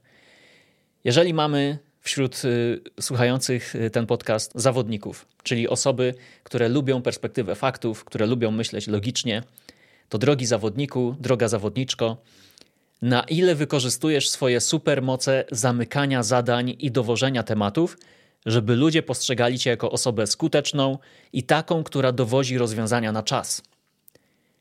[1.05, 8.05] Jeżeli mamy wśród y, słuchających y, ten podcast zawodników, czyli osoby, które lubią perspektywę faktów,
[8.05, 9.43] które lubią myśleć logicznie,
[10.09, 12.17] to drogi zawodniku, droga zawodniczko,
[13.03, 17.99] na ile wykorzystujesz swoje supermoce zamykania zadań i dowożenia tematów,
[18.47, 20.99] żeby ludzie postrzegali cię jako osobę skuteczną
[21.33, 23.63] i taką, która dowozi rozwiązania na czas.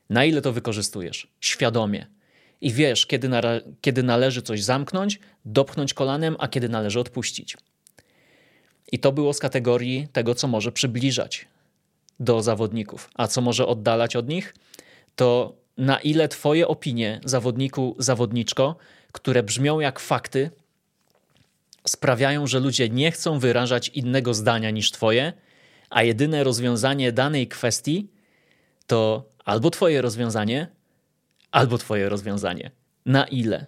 [0.10, 1.28] Na ile to wykorzystujesz?
[1.42, 2.08] Świadomie.
[2.62, 3.30] I wiesz, kiedy,
[3.82, 7.58] kiedy należy coś zamknąć, dopchnąć kolanem, a kiedy należy odpuścić.
[8.92, 11.48] I to było z kategorii tego, co może przybliżać
[12.20, 14.56] do zawodników, a co może oddalać od nich,
[15.16, 18.76] to na ile Twoje opinie, zawodniku, zawodniczko,
[19.12, 20.52] które brzmią jak fakty,
[21.88, 25.34] sprawiają, że ludzie nie chcą wyrażać innego zdania niż Twoje,
[25.90, 28.08] a jedyne rozwiązanie danej kwestii
[28.88, 30.68] to albo Twoje rozwiązanie,
[31.52, 32.72] albo Twoje rozwiązanie.
[33.06, 33.66] Na ile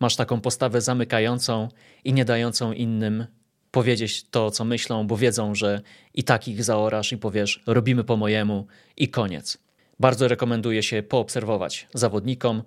[0.00, 1.68] masz taką postawę zamykającą
[2.04, 3.26] i nie dającą innym
[3.70, 5.80] powiedzieć to, co myślą, bo wiedzą, że
[6.14, 9.58] i tak ich zaorasz i powiesz, robimy po mojemu i koniec.
[9.98, 12.62] Bardzo rekomenduję się poobserwować zawodnikom.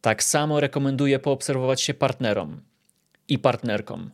[0.00, 2.60] Tak samo rekomenduję poobserwować się partnerom
[3.28, 4.10] i partnerkom.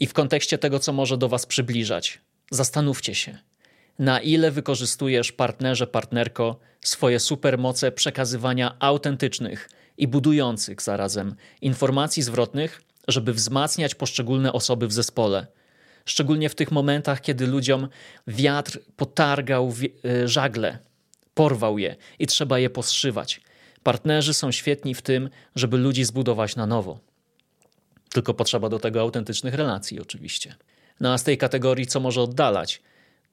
[0.00, 2.20] I w kontekście tego, co może do Was przybliżać,
[2.50, 3.38] zastanówcie się,
[4.00, 13.32] na ile wykorzystujesz partnerze, partnerko swoje supermoce przekazywania autentycznych i budujących zarazem informacji zwrotnych, żeby
[13.32, 15.46] wzmacniać poszczególne osoby w zespole.
[16.04, 17.88] Szczególnie w tych momentach, kiedy ludziom
[18.26, 19.72] wiatr potargał
[20.04, 20.78] e, żagle,
[21.34, 23.40] porwał je i trzeba je poszywać.
[23.82, 27.00] Partnerzy są świetni w tym, żeby ludzi zbudować na nowo.
[28.08, 30.54] Tylko potrzeba do tego autentycznych relacji, oczywiście.
[31.00, 32.82] No a z tej kategorii, co może oddalać,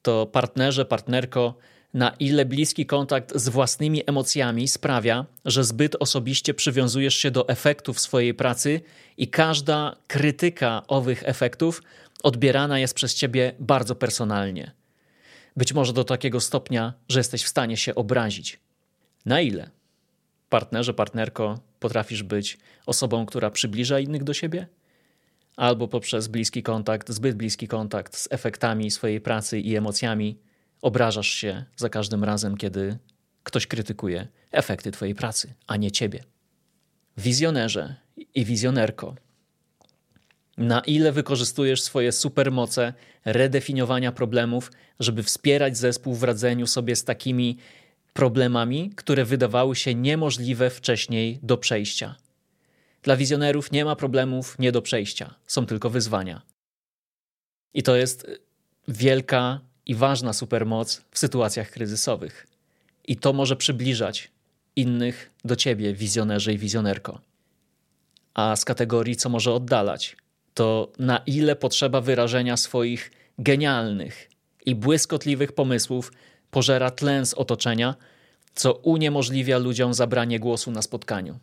[0.02, 1.54] to partnerze, partnerko,
[1.94, 8.00] na ile bliski kontakt z własnymi emocjami sprawia, że zbyt osobiście przywiązujesz się do efektów
[8.00, 8.80] swojej pracy
[9.16, 11.82] i każda krytyka owych efektów
[12.22, 14.72] odbierana jest przez ciebie bardzo personalnie.
[15.56, 18.60] Być może do takiego stopnia, że jesteś w stanie się obrazić.
[19.26, 19.70] Na ile?
[20.48, 24.66] Partnerze, partnerko, potrafisz być osobą, która przybliża innych do siebie?
[25.58, 30.38] Albo poprzez bliski kontakt, zbyt bliski kontakt z efektami swojej pracy i emocjami,
[30.82, 32.98] obrażasz się za każdym razem, kiedy
[33.42, 36.24] ktoś krytykuje efekty Twojej pracy, a nie Ciebie.
[37.16, 37.94] Wizjonerze
[38.34, 39.14] i wizjonerko,
[40.56, 42.92] na ile wykorzystujesz swoje supermoce
[43.24, 47.56] redefiniowania problemów, żeby wspierać zespół w radzeniu sobie z takimi
[48.12, 52.14] problemami, które wydawały się niemożliwe wcześniej do przejścia.
[53.02, 56.42] Dla wizjonerów nie ma problemów nie do przejścia, są tylko wyzwania.
[57.74, 58.26] I to jest
[58.88, 62.46] wielka i ważna supermoc w sytuacjach kryzysowych.
[63.04, 64.30] I to może przybliżać
[64.76, 67.20] innych do ciebie, wizjonerze i wizjonerko.
[68.34, 70.16] A z kategorii, co może oddalać,
[70.54, 74.30] to na ile potrzeba wyrażenia swoich genialnych
[74.66, 76.12] i błyskotliwych pomysłów
[76.50, 77.94] pożera tlen z otoczenia,
[78.54, 81.38] co uniemożliwia ludziom zabranie głosu na spotkaniu.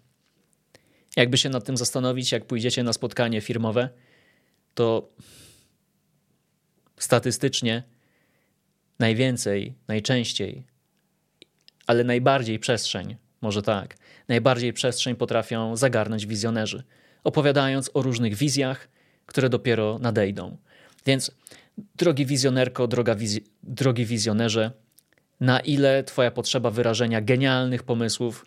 [1.16, 3.90] Jakby się nad tym zastanowić, jak pójdziecie na spotkanie firmowe,
[4.74, 5.10] to
[6.98, 7.84] statystycznie
[9.00, 10.64] najwięcej, najczęściej,
[11.88, 13.98] ale najbardziej przestrzeń, może tak,
[14.28, 16.84] najbardziej przestrzeń potrafią zagarnąć wizjonerzy,
[17.24, 18.88] opowiadając o różnych wizjach,
[19.26, 20.58] które dopiero nadejdą.
[21.06, 21.32] Więc,
[21.96, 24.72] drogi wizjonerko, droga wiz drogi wizjonerze,
[25.40, 28.46] na ile Twoja potrzeba wyrażenia genialnych pomysłów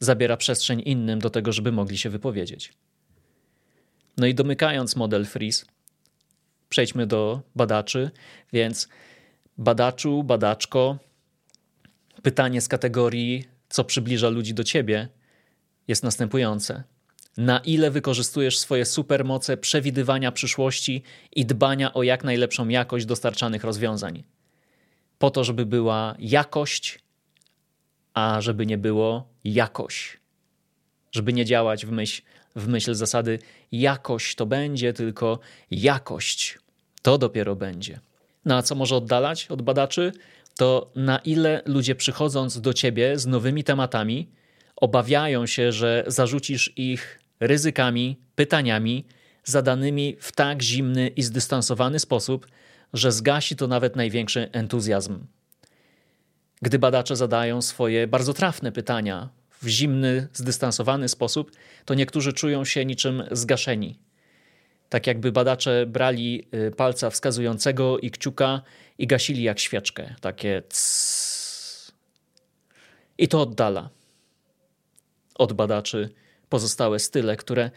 [0.00, 2.72] zabiera przestrzeń innym do tego, żeby mogli się wypowiedzieć.
[4.16, 5.66] No i domykając model Freeze,
[6.68, 8.10] przejdźmy do badaczy,
[8.52, 8.88] więc
[9.58, 10.98] badaczu, badaczko,
[12.22, 15.08] pytanie z kategorii, co przybliża ludzi do ciebie,
[15.88, 16.82] jest następujące.
[17.36, 21.02] Na ile wykorzystujesz swoje supermoce przewidywania przyszłości
[21.32, 24.24] i dbania o jak najlepszą jakość dostarczanych rozwiązań?
[25.18, 27.03] Po to, żeby była jakość,
[28.14, 30.18] a żeby nie było jakość.
[31.12, 32.22] Żeby nie działać w myśl,
[32.56, 33.38] w myśl zasady
[33.72, 35.38] jakość to będzie, tylko
[35.70, 36.58] jakość
[37.02, 38.00] to dopiero będzie.
[38.44, 40.12] No a co może oddalać od badaczy?
[40.56, 44.28] To na ile ludzie przychodząc do ciebie z nowymi tematami,
[44.76, 49.04] obawiają się, że zarzucisz ich ryzykami, pytaniami
[49.44, 52.46] zadanymi w tak zimny i zdystansowany sposób,
[52.92, 55.26] że zgasi to nawet największy entuzjazm.
[56.62, 59.28] Gdy badacze zadają swoje bardzo trafne pytania
[59.62, 61.50] w zimny, zdystansowany sposób,
[61.84, 63.98] to niektórzy czują się niczym zgaszeni
[64.94, 68.62] tak jakby badacze brali y, palca wskazującego i kciuka
[68.98, 70.14] i gasili jak świeczkę.
[70.20, 71.92] Takie tss.
[73.18, 73.90] I to oddala
[75.34, 76.10] od badaczy
[76.48, 77.70] pozostałe style, które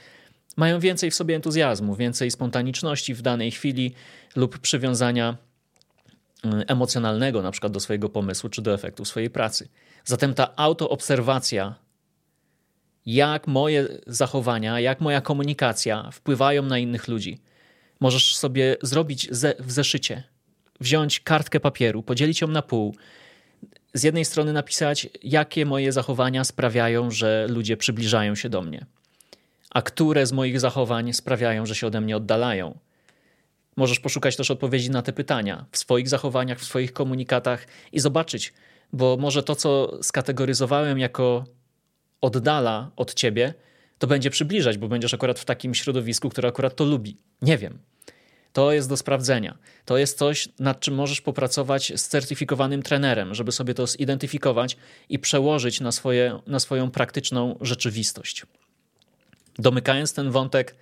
[0.57, 3.93] mają więcej w sobie entuzjazmu, więcej spontaniczności w danej chwili
[4.35, 5.37] lub przywiązania
[6.43, 9.69] emocjonalnego na przykład do swojego pomysłu czy do efektu swojej pracy.
[10.05, 11.75] Zatem ta autoobserwacja
[13.07, 17.39] jak moje zachowania, jak moja komunikacja wpływają na innych ludzi.
[17.99, 20.23] Możesz sobie zrobić ze, w zeszycie,
[20.79, 22.95] wziąć kartkę papieru, podzielić ją na pół.
[23.93, 28.85] Z jednej strony napisać, jakie moje zachowania sprawiają, że ludzie przybliżają się do mnie,
[29.69, 32.77] a które z moich zachowań sprawiają, że się ode mnie oddalają.
[33.77, 38.53] Możesz poszukać też odpowiedzi na te pytania w swoich zachowaniach, w swoich komunikatach i zobaczyć,
[38.93, 41.45] bo może to, co skategoryzowałem jako
[42.21, 43.53] oddala od ciebie,
[43.97, 47.17] to będzie przybliżać, bo będziesz akurat w takim środowisku, które akurat to lubi.
[47.41, 47.79] Nie wiem.
[48.53, 49.57] To jest do sprawdzenia.
[49.85, 54.77] To jest coś, nad czym możesz popracować z certyfikowanym trenerem, żeby sobie to zidentyfikować
[55.09, 58.45] i przełożyć na, swoje, na swoją praktyczną rzeczywistość.
[59.59, 60.75] Domykając ten wątek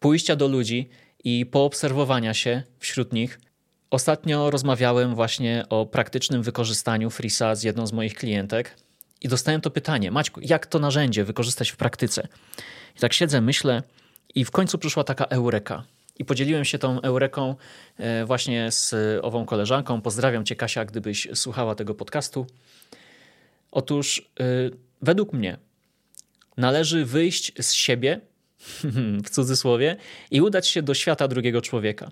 [0.00, 0.88] pójścia do ludzi
[1.24, 3.40] i poobserwowania się wśród nich,
[3.90, 8.76] ostatnio rozmawiałem właśnie o praktycznym wykorzystaniu Frisa z jedną z moich klientek
[9.22, 12.28] i dostałem to pytanie, Maćku, jak to narzędzie wykorzystać w praktyce?
[12.96, 13.82] I tak siedzę, myślę
[14.34, 15.84] i w końcu przyszła taka eureka.
[16.18, 17.54] I podzieliłem się tą eureką
[17.96, 20.00] e, właśnie z ową koleżanką.
[20.00, 22.46] Pozdrawiam cię, Kasia, gdybyś słuchała tego podcastu.
[23.70, 24.44] Otóż, e,
[25.02, 25.56] według mnie,
[26.56, 28.20] należy wyjść z siebie,
[29.26, 29.96] w cudzysłowie,
[30.30, 32.10] i udać się do świata drugiego człowieka.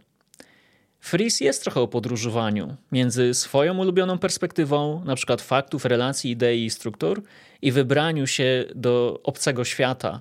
[1.05, 6.71] Freeze jest trochę o podróżowaniu między swoją ulubioną perspektywą, na przykład faktów, relacji, idei i
[6.71, 7.23] struktur,
[7.63, 10.21] i wybraniu się do obcego świata,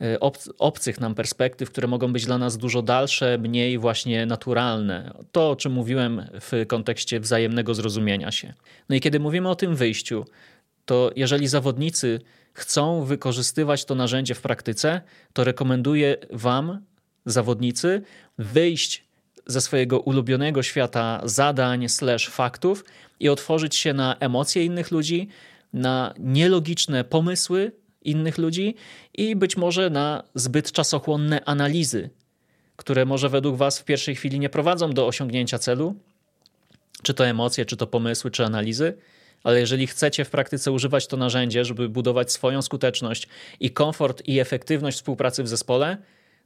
[0.00, 0.20] e,
[0.58, 5.14] obcych nam perspektyw, które mogą być dla nas dużo dalsze, mniej właśnie naturalne.
[5.32, 8.54] To, o czym mówiłem w kontekście wzajemnego zrozumienia się.
[8.88, 10.24] No i kiedy mówimy o tym wyjściu,
[10.84, 12.20] to jeżeli zawodnicy
[12.60, 15.00] chcą wykorzystywać to narzędzie w praktyce,
[15.32, 16.80] to rekomenduję Wam,
[17.26, 18.02] zawodnicy,
[18.38, 19.04] wyjść
[19.46, 22.84] ze swojego ulubionego świata zadań slash faktów
[23.20, 25.28] i otworzyć się na emocje innych ludzi,
[25.72, 28.74] na nielogiczne pomysły innych ludzi
[29.14, 32.10] i być może na zbyt czasochłonne analizy,
[32.76, 35.94] które może według Was w pierwszej chwili nie prowadzą do osiągnięcia celu,
[37.02, 38.96] czy to emocje, czy to pomysły, czy analizy.
[39.44, 43.28] Ale jeżeli chcecie w praktyce używać to narzędzie, żeby budować swoją skuteczność
[43.60, 45.96] i komfort i efektywność współpracy w zespole,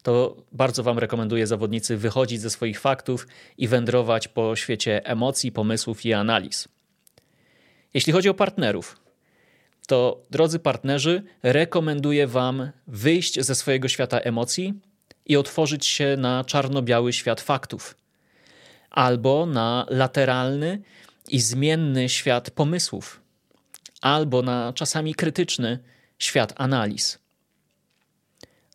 [0.02, 3.26] to bardzo Wam rekomenduję zawodnicy wychodzić ze swoich faktów
[3.58, 6.68] i wędrować po świecie emocji, pomysłów i analiz.
[7.94, 9.00] Jeśli chodzi o partnerów,
[9.86, 14.74] to drodzy partnerzy, rekomenduję Wam wyjść ze swojego świata emocji
[15.26, 17.96] i otworzyć się na czarno-biały świat faktów,
[18.90, 20.82] albo na lateralny
[21.28, 23.20] i zmienny świat pomysłów,
[24.00, 25.78] albo na czasami krytyczny
[26.18, 27.18] świat analiz.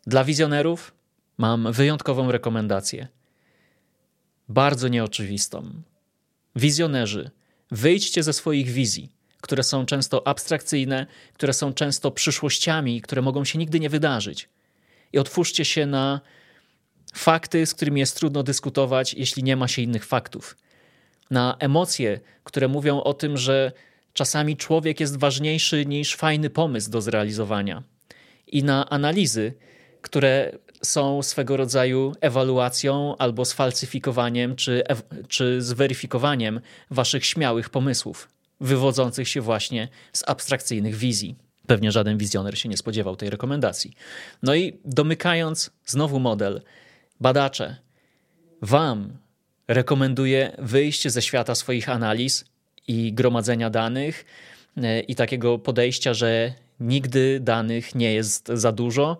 [0.06, 0.94] Dla wizjonerów
[1.38, 3.08] mam wyjątkową rekomendację.
[4.48, 5.82] Bardzo nieoczywistą.
[6.56, 7.30] Wizjonerzy,
[7.70, 13.58] wyjdźcie ze swoich wizji, które są często abstrakcyjne, które są często przyszłościami, które mogą się
[13.58, 14.48] nigdy nie wydarzyć.
[15.12, 16.20] I otwórzcie się na
[17.14, 20.56] fakty, z którymi jest trudno dyskutować, jeśli nie ma się innych faktów.
[21.30, 23.72] Na emocje, które mówią o tym, że
[24.12, 27.82] czasami człowiek jest ważniejszy niż fajny pomysł do zrealizowania.
[28.46, 29.54] I na analizy,
[30.02, 34.82] które są swego rodzaju ewaluacją albo sfalsyfikowaniem czy,
[35.28, 38.28] czy zweryfikowaniem waszych śmiałych pomysłów,
[38.60, 41.36] wywodzących się właśnie z abstrakcyjnych wizji.
[41.66, 43.92] Pewnie żaden wizjoner się nie spodziewał tej rekomendacji.
[44.42, 46.62] No i domykając znowu model,
[47.20, 47.76] badacze,
[48.62, 49.16] wam
[49.70, 52.44] rekomenduję wyjście ze świata swoich analiz
[52.88, 54.24] i gromadzenia danych
[54.76, 59.18] e, i takiego podejścia, że nigdy danych nie jest za dużo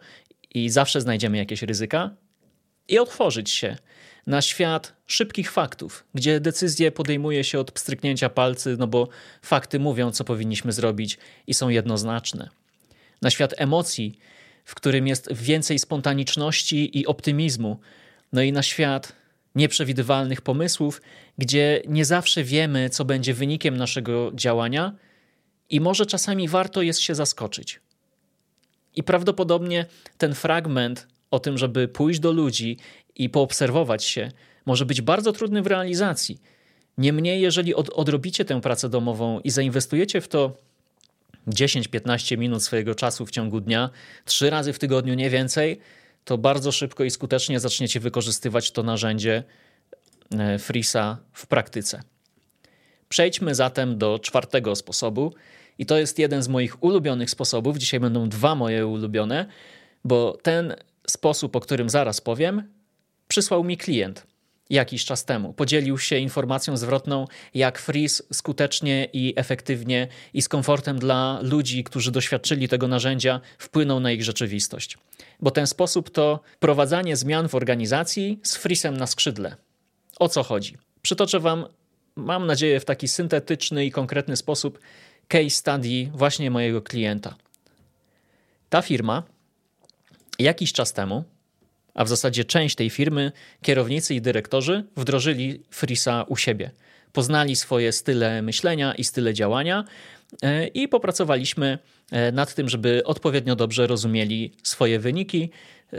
[0.55, 2.11] i zawsze znajdziemy jakieś ryzyka,
[2.89, 3.77] i otworzyć się
[4.27, 9.09] na świat szybkich faktów, gdzie decyzje podejmuje się od pstryknięcia palcy, no bo
[9.43, 12.49] fakty mówią, co powinniśmy zrobić i są jednoznaczne.
[13.23, 14.19] Na świat emocji,
[14.65, 17.81] w którym jest więcej spontaniczności i optymizmu,
[18.33, 19.20] no i na świat
[19.55, 21.03] nieprzewidywalnych pomysłów,
[21.39, 24.97] gdzie nie zawsze wiemy, co będzie wynikiem naszego działania
[25.71, 27.81] i może czasami warto jest się zaskoczyć.
[28.95, 29.87] I prawdopodobnie
[30.19, 32.77] ten fragment o tym, żeby pójść do ludzi
[33.17, 34.33] i poobserwować się,
[34.67, 36.41] może być bardzo trudny w realizacji.
[36.99, 40.57] Niemniej, jeżeli od, odrobicie tę pracę domową i zainwestujecie w to
[41.49, 43.91] 10-15 minut swojego czasu w ciągu dnia,
[44.25, 45.81] trzy razy w tygodniu, nie więcej,
[46.31, 49.45] to bardzo szybko i skutecznie zaczniecie wykorzystywać to narzędzie
[50.39, 52.03] e, Frisa w praktyce.
[53.09, 55.35] Przejdźmy zatem do czwartego sposobu,
[55.79, 57.79] i to jest jeden z moich ulubionych sposobów.
[57.79, 59.47] Dzisiaj będą dwa moje ulubione,
[60.05, 60.75] bo ten
[61.07, 62.63] sposób, o którym zaraz powiem,
[63.29, 64.27] przysłał mi klient
[64.71, 65.53] jakiś czas temu.
[65.53, 72.13] Podzielił się informacją zwrotną, jak Freeze skutecznie i efektywnie i z komfortem dla ludzi, którzy
[72.13, 74.99] doświadczyli tego narzędzia, wpłynął na ich rzeczywistość.
[75.41, 79.57] Bo ten sposób to prowadzenie zmian w organizacji z Freezem na skrzydle.
[80.19, 80.77] O co chodzi?
[81.03, 81.67] Przytoczę Wam,
[82.17, 84.79] mam nadzieję, w taki syntetyczny i konkretny sposób
[85.29, 87.35] case study właśnie mojego klienta.
[88.69, 89.23] Ta firma
[90.39, 91.25] jakiś czas temu,
[91.95, 96.71] a w zasadzie część tej firmy, kierownicy i dyrektorzy wdrożyli Frisa u siebie.
[97.13, 99.85] Poznali swoje style myślenia i style działania
[100.43, 101.79] e, i popracowaliśmy
[102.11, 105.51] e, nad tym, żeby odpowiednio dobrze rozumieli swoje wyniki
[105.93, 105.97] e,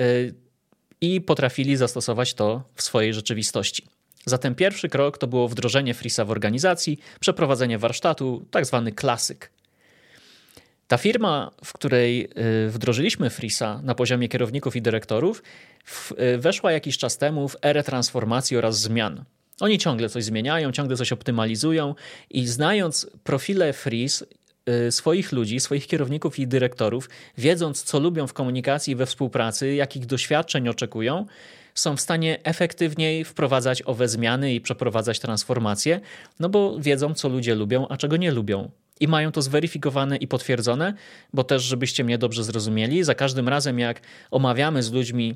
[1.02, 3.88] i potrafili zastosować to w swojej rzeczywistości.
[4.26, 9.52] Zatem pierwszy krok to było wdrożenie Frisa w organizacji, przeprowadzenie warsztatu, tak zwany klasyk.
[10.92, 12.30] Ta firma, w której
[12.66, 15.44] y, wdrożyliśmy Frisa na poziomie kierowników i dyrektorów,
[16.12, 19.24] y, weszła jakiś czas temu w erę transformacji oraz zmian.
[19.60, 21.96] Oni ciągle coś zmieniają, ciągle coś optymalizują
[22.30, 24.24] i znając profile Fris
[24.88, 29.74] y, swoich ludzi, swoich kierowników i dyrektorów, wiedząc co lubią w komunikacji i we współpracy,
[29.74, 31.26] jakich doświadczeń oczekują,
[31.76, 36.00] są w stanie efektywniej wprowadzać owe zmiany i przeprowadzać transformacje,
[36.40, 38.72] no bo wiedzą, co ludzie lubią, a czego nie lubią.
[39.02, 40.94] I mają to zweryfikowane i potwierdzone,
[41.34, 45.36] bo też, żebyście mnie dobrze zrozumieli, za każdym razem, jak omawiamy z ludźmi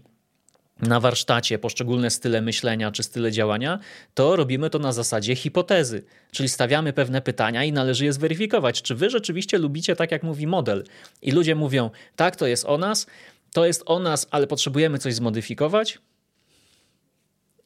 [0.80, 3.80] na warsztacie poszczególne style myślenia czy style działania,
[4.13, 8.95] to robimy to na zasadzie hipotezy, czyli stawiamy pewne pytania i należy je zweryfikować, czy
[8.95, 10.84] wy rzeczywiście lubicie tak, jak mówi model.
[11.22, 13.07] I ludzie mówią, tak, to jest o nas,
[13.53, 15.99] to jest o nas, ale potrzebujemy coś zmodyfikować.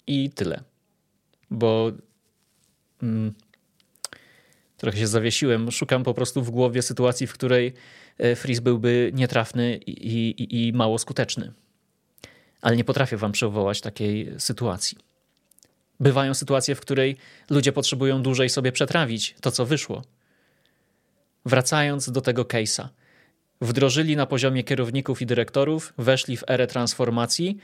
[0.07, 0.63] I tyle.
[1.51, 1.91] Bo
[3.03, 3.33] mm,
[4.79, 5.71] trochę się zawiesiłem.
[5.71, 7.73] Szukam po prostu w głowie sytuacji, w której
[8.17, 11.53] e, Freeze byłby nietrafny i, i, i mało skuteczny
[12.61, 14.97] ale nie potrafię wam przywołać takiej sytuacji.
[15.99, 17.17] Bywają sytuacje, w której
[17.49, 20.03] ludzie potrzebują dłużej sobie przetrawić to, co wyszło.
[21.45, 22.87] Wracając do tego case'a,
[23.61, 27.57] wdrożyli na poziomie kierowników i dyrektorów, weszli w erę transformacji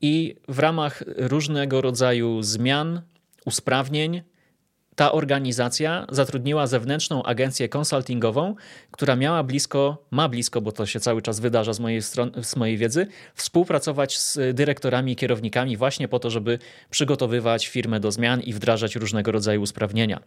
[0.00, 3.02] i w ramach różnego rodzaju zmian,
[3.44, 4.22] usprawnień,
[4.96, 8.54] ta organizacja zatrudniła zewnętrzną agencję konsultingową,
[8.90, 12.56] która miała blisko, ma blisko, bo to się cały czas wydarza z mojej, strony, z
[12.56, 16.58] mojej wiedzy, współpracować z dyrektorami i kierownikami właśnie po to, żeby
[16.90, 20.20] przygotowywać firmę do zmian i wdrażać różnego rodzaju usprawnienia.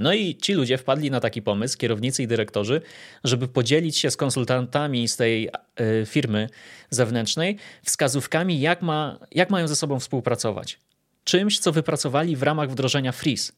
[0.00, 2.80] No i ci ludzie wpadli na taki pomysł, kierownicy i dyrektorzy,
[3.24, 6.48] żeby podzielić się z konsultantami z tej e, firmy
[6.90, 10.78] zewnętrznej wskazówkami, jak, ma, jak mają ze sobą współpracować
[11.24, 13.52] czymś, co wypracowali w ramach wdrożenia Freeze.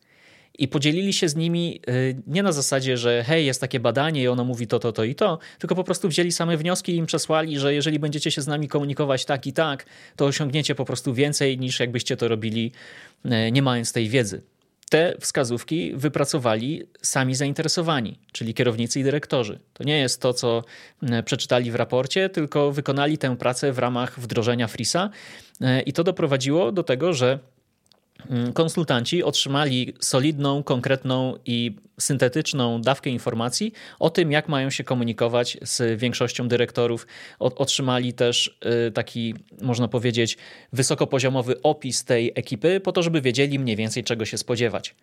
[0.59, 4.29] I podzielili się z nimi y, nie na zasadzie, że hej, jest takie badanie i
[4.29, 7.07] ono mówi to, to, to i to, tylko po prostu wzięli same wnioski i im
[7.07, 9.87] przesłali, że jeżeli będziecie się z nami komunikować tak i tak,
[10.17, 12.73] to osiągniecie po prostu więcej niż jakbyście to robili
[13.25, 14.43] y, nie mając tej wiedzy.
[14.91, 19.59] Te wskazówki wypracowali sami zainteresowani, czyli kierownicy i dyrektorzy.
[19.73, 20.65] To nie jest to, co
[21.03, 25.11] y, przeczytali w raporcie, tylko wykonali tę pracę w ramach wdrożenia Frisa
[25.87, 27.39] i to doprowadziło do tego, że
[28.55, 36.01] konsultanci otrzymali solidną, konkretną i syntetyczną dawkę informacji o tym, jak mają się komunikować z
[36.01, 37.07] większością dyrektorów.
[37.39, 38.59] Otrzymali też
[38.89, 40.37] y, taki, można powiedzieć,
[40.73, 44.95] wysokopoziomowy opis tej ekipy, po to, żeby wiedzieli mniej więcej, czego się spodziewać.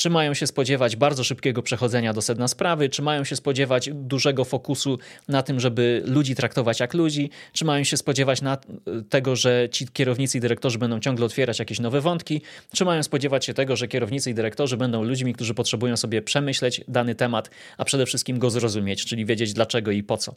[0.00, 4.44] Czy mają się spodziewać bardzo szybkiego przechodzenia do sedna sprawy, czy mają się spodziewać dużego
[4.44, 4.98] fokusu
[5.28, 8.58] na tym, żeby ludzi traktować jak ludzi, czy mają się spodziewać na
[9.08, 12.42] tego, że ci kierownicy i dyrektorzy będą ciągle otwierać jakieś nowe wątki,
[12.74, 16.80] czy mają spodziewać się tego, że kierownicy i dyrektorzy będą ludźmi, którzy potrzebują sobie przemyśleć
[16.88, 20.34] dany temat, a przede wszystkim go zrozumieć, czyli wiedzieć dlaczego i po co.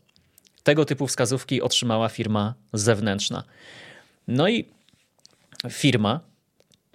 [0.63, 3.43] Tego typu wskazówki otrzymała firma zewnętrzna.
[4.27, 4.65] No i
[5.69, 6.19] firma,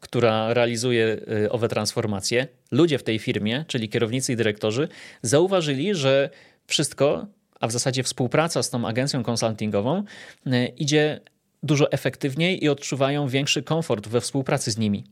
[0.00, 4.88] która realizuje y, owe transformacje, ludzie w tej firmie, czyli kierownicy i dyrektorzy,
[5.22, 6.30] zauważyli, że
[6.66, 7.26] wszystko,
[7.60, 10.04] a w zasadzie współpraca z tą agencją konsultingową
[10.46, 11.20] y, idzie
[11.62, 15.04] dużo efektywniej i odczuwają większy komfort we współpracy z nimi.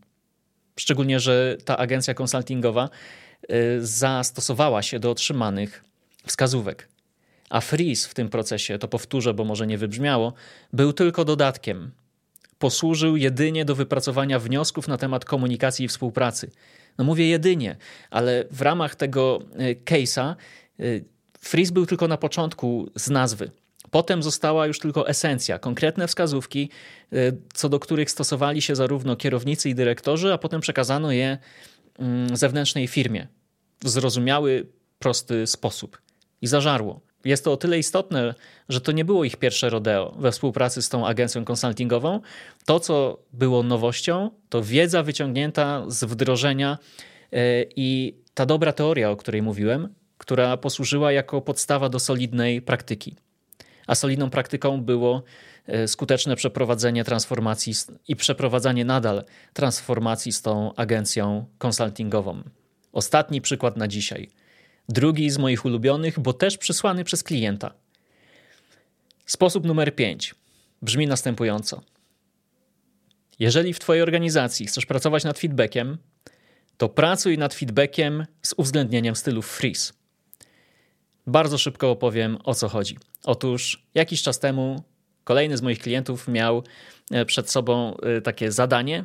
[0.78, 5.84] Szczególnie, że ta agencja konsultingowa y, zastosowała się do otrzymanych
[6.26, 6.88] wskazówek.
[7.50, 10.32] A Freeze w tym procesie, to powtórzę, bo może nie wybrzmiało,
[10.72, 11.90] był tylko dodatkiem
[12.58, 16.50] posłużył jedynie do wypracowania wniosków na temat komunikacji i współpracy.
[16.98, 17.76] No mówię jedynie,
[18.10, 20.34] ale w ramach tego e, case'a
[20.80, 20.84] e,
[21.40, 23.50] Freeze był tylko na początku z nazwy.
[23.90, 26.70] Potem została już tylko esencja, konkretne wskazówki,
[27.12, 27.16] e,
[27.54, 31.38] co do których stosowali się zarówno kierownicy i dyrektorzy, a potem przekazano je
[31.98, 33.26] mm, zewnętrznej firmie
[33.80, 34.66] w zrozumiały,
[34.98, 35.98] prosty sposób.
[36.42, 38.34] I zażarło jest to o tyle istotne,
[38.68, 42.20] że to nie było ich pierwsze rodeo we współpracy z tą agencją konsultingową.
[42.64, 46.78] To, co było nowością, to wiedza wyciągnięta z wdrożenia
[47.32, 47.38] e,
[47.76, 53.16] i ta dobra teoria, o której mówiłem, która posłużyła jako podstawa do solidnej praktyki.
[53.86, 55.22] A solidną praktyką było
[55.66, 57.72] e, skuteczne przeprowadzenie transformacji
[58.08, 62.42] i przeprowadzanie nadal transformacji z tą agencją konsultingową.
[62.92, 64.28] Ostatni przykład na dzisiaj–
[64.88, 67.74] Drugi z moich ulubionych, bo też przysłany przez klienta.
[69.26, 70.34] Sposób numer 5
[70.82, 71.82] brzmi następująco.
[73.38, 75.98] Jeżeli w Twojej organizacji chcesz pracować nad feedbackiem,
[76.76, 79.92] to pracuj nad feedbackiem z uwzględnieniem stylów freeze.
[81.26, 82.98] Bardzo szybko opowiem o co chodzi.
[83.24, 84.82] Otóż jakiś czas temu
[85.24, 86.64] kolejny z moich klientów miał
[87.10, 89.04] e, przed sobą e, takie zadanie,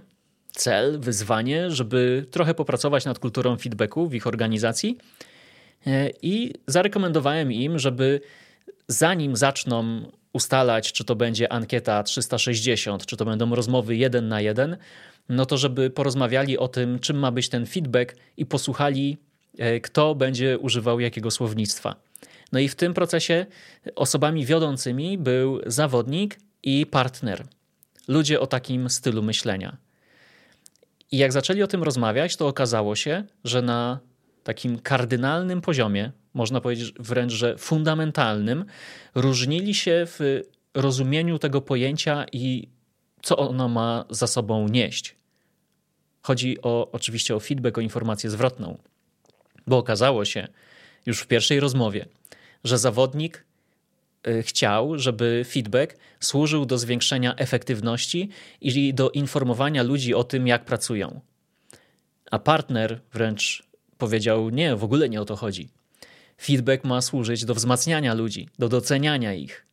[0.52, 4.98] cel, wyzwanie, żeby trochę popracować nad kulturą feedbacku w ich organizacji
[6.22, 8.22] I zarekomendowałem im, żeby
[8.88, 14.78] zanim zaczną ustalać, czy to będzie ankieta 360, czy to będą rozmowy jeden na jeden,
[15.30, 19.18] no to żeby porozmawiali o tym, czym ma być ten feedback i posłuchali,
[19.58, 21.96] e, kto będzie używał jakiego słownictwa.
[22.52, 23.46] No i w tym procesie
[23.96, 27.44] osobami wiodącymi był zawodnik i partner.
[28.08, 29.78] ludzie o takim stylu myślenia.
[31.12, 34.00] I jak zaczęli o tym rozmawiać, to okazało się, że na
[34.44, 38.66] takim kardynalnym poziomie, można powiedzieć wręcz, że fundamentalnym,
[39.16, 40.42] różnili się w
[40.74, 42.68] rozumieniu tego pojęcia i
[43.22, 45.16] co ono ma za sobą nieść.
[46.22, 48.78] Chodzi o, oczywiście o feedback, o informację zwrotną,
[49.68, 50.48] bo okazało się
[51.06, 52.06] już w pierwszej rozmowie,
[52.64, 53.46] że zawodnik
[54.28, 58.30] y, chciał, żeby feedback służył do zwiększenia efektywności
[58.62, 61.22] i do informowania ludzi o tym, jak pracują.
[62.32, 63.71] A partner wręcz
[64.02, 65.70] powiedział: Nie, w ogóle nie o to chodzi.
[66.41, 69.66] Feedback ma służyć do wzmacniania ludzi, do doceniania ich.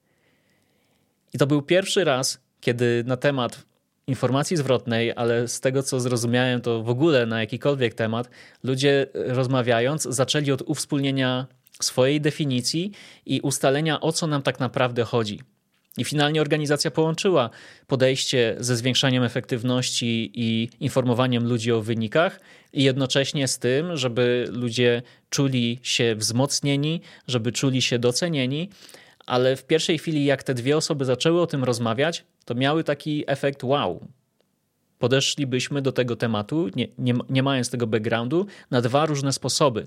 [1.34, 3.64] I to był pierwszy raz, kiedy na temat
[4.06, 8.30] informacji zwrotnej, ale z tego co zrozumiałem, to w ogóle na jakikolwiek temat,
[8.64, 11.46] ludzie rozmawiając zaczęli od uwspólnienia
[11.82, 12.92] swojej definicji
[13.26, 15.40] i ustalenia, o co nam tak naprawdę chodzi.
[15.98, 17.50] I finalnie organizacja połączyła
[17.86, 22.40] podejście ze zwiększaniem efektywności i informowaniem ludzi o wynikach,
[22.72, 28.68] i jednocześnie z tym, żeby ludzie czuli się wzmocnieni, żeby czuli się docenieni.
[29.26, 33.24] Ale w pierwszej chwili, jak te dwie osoby zaczęły o tym rozmawiać, to miały taki
[33.26, 34.06] efekt wow.
[34.98, 39.86] Podeszlibyśmy do tego tematu, nie, nie, nie mając tego backgroundu, na dwa różne sposoby.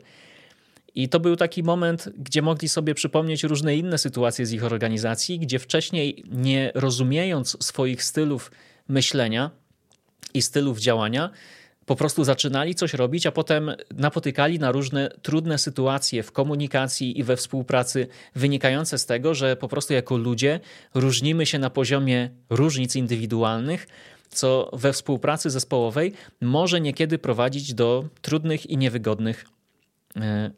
[0.95, 5.39] I to był taki moment, gdzie mogli sobie przypomnieć różne inne sytuacje z ich organizacji,
[5.39, 8.51] gdzie wcześniej, nie rozumiejąc swoich stylów
[8.87, 9.51] myślenia
[10.33, 11.29] i stylów działania,
[11.85, 17.23] po prostu zaczynali coś robić, a potem napotykali na różne trudne sytuacje w komunikacji i
[17.23, 20.59] we współpracy, wynikające z tego, że po prostu jako ludzie
[20.93, 23.87] różnimy się na poziomie różnic indywidualnych,
[24.29, 29.45] co we współpracy zespołowej może niekiedy prowadzić do trudnych i niewygodnych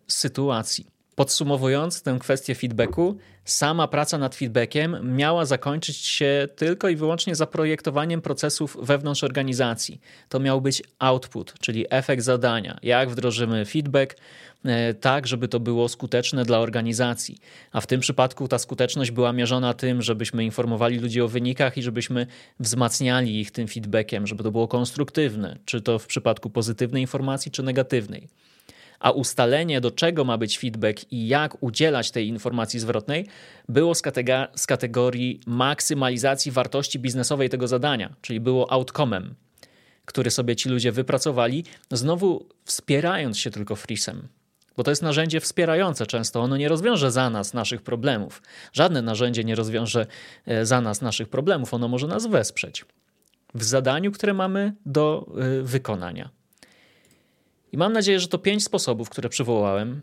[0.08, 0.94] sytuacji.
[1.16, 8.22] Podsumowując tę kwestię feedbacku, sama praca nad feedbackiem miała zakończyć się tylko i wyłącznie zaprojektowaniem
[8.22, 10.02] procesów wewnątrz organizacji.
[10.30, 12.80] To miał być output, czyli efekt zadania.
[12.84, 14.16] Jak wdrożymy feedback
[14.66, 17.38] e, tak, żeby to było skuteczne dla organizacji.
[17.72, 21.84] A w tym przypadku ta skuteczność była mierzona tym, żebyśmy informowali ludzi o wynikach i
[21.84, 22.28] żebyśmy
[22.60, 27.64] wzmacniali ich tym feedbackiem, żeby to było konstruktywne, czy to w przypadku pozytywnej informacji, czy
[27.64, 28.28] negatywnej
[29.04, 33.28] a ustalenie, do czego ma być feedback i jak udzielać tej informacji zwrotnej,
[33.70, 34.02] było z,
[34.56, 39.30] z kategorii maksymalizacji wartości biznesowej tego zadania, czyli było outcome'em,
[40.06, 44.28] który sobie ci ludzie wypracowali, znowu wspierając się tylko frisem.
[44.78, 48.42] Bo to jest narzędzie wspierające często, ono nie rozwiąże za nas naszych problemów.
[48.74, 50.06] Żadne narzędzie nie rozwiąże
[50.46, 52.86] e, za nas naszych problemów, ono może nas wesprzeć
[53.56, 56.30] w zadaniu, które mamy do e, wykonania.
[57.74, 60.02] I mam nadzieję, że to pięć sposobów, które przywołałem,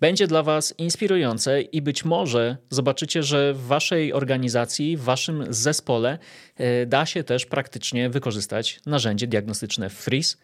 [0.00, 6.18] będzie dla Was inspirujące i być może zobaczycie, że w Waszej organizacji, w Waszym zespole
[6.56, 10.36] e, da się też praktycznie wykorzystać narzędzie diagnostyczne Freeze.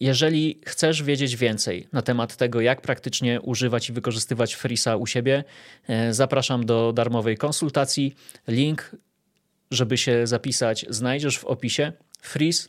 [0.00, 5.44] Jeżeli chcesz wiedzieć więcej na temat tego, jak praktycznie używać i wykorzystywać Freeza u siebie,
[5.88, 8.14] e, zapraszam do darmowej konsultacji.
[8.48, 8.96] Link,
[9.70, 11.92] żeby się zapisać, znajdziesz w opisie.
[12.22, 12.68] Freeze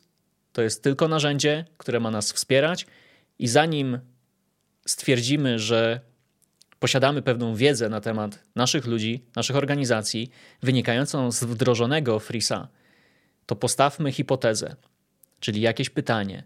[0.53, 2.87] to jest tylko narzędzie, które ma nas wspierać,
[3.39, 3.99] i zanim
[4.85, 5.99] stwierdzimy, że
[6.79, 10.29] posiadamy pewną wiedzę na temat naszych ludzi, naszych organizacji,
[10.63, 12.67] wynikającą z wdrożonego Frisa,
[13.45, 14.75] to postawmy hipotezę,
[15.39, 16.43] czyli jakieś pytanie,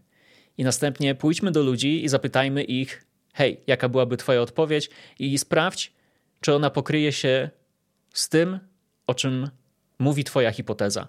[0.57, 4.89] i następnie pójdźmy do ludzi i zapytajmy ich: hej, jaka byłaby Twoja odpowiedź,
[5.19, 5.93] i sprawdź,
[6.41, 7.49] czy ona pokryje się
[8.13, 8.59] z tym,
[9.07, 9.49] o czym
[9.99, 11.07] mówi Twoja hipoteza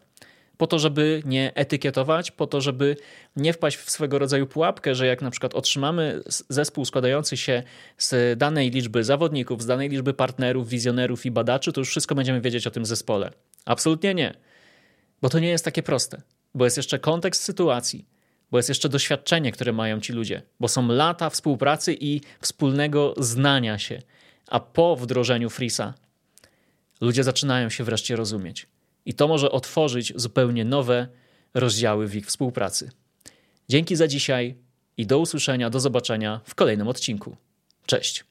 [0.56, 2.96] po to, żeby nie etykietować, po to, żeby
[3.36, 7.62] nie wpaść w swego rodzaju pułapkę, że jak na przykład otrzymamy zespół składający się
[7.98, 12.40] z danej liczby zawodników, z danej liczby partnerów, wizjonerów i badaczy, to już wszystko będziemy
[12.40, 13.32] wiedzieć o tym zespole.
[13.64, 14.34] Absolutnie nie.
[15.22, 16.22] Bo to nie jest takie proste.
[16.54, 18.08] Bo jest jeszcze kontekst sytuacji,
[18.50, 23.78] bo jest jeszcze doświadczenie, które mają ci ludzie, bo są lata współpracy i wspólnego znania
[23.78, 24.02] się.
[24.48, 25.94] A po wdrożeniu Frisa
[27.00, 28.66] ludzie zaczynają się wreszcie rozumieć
[29.06, 31.08] i to może otworzyć zupełnie nowe
[31.54, 32.90] rozdziały w ich współpracy.
[33.68, 34.56] Dzięki za dzisiaj
[34.96, 37.36] i do usłyszenia, do zobaczenia w kolejnym odcinku.
[37.86, 38.24] Cześć.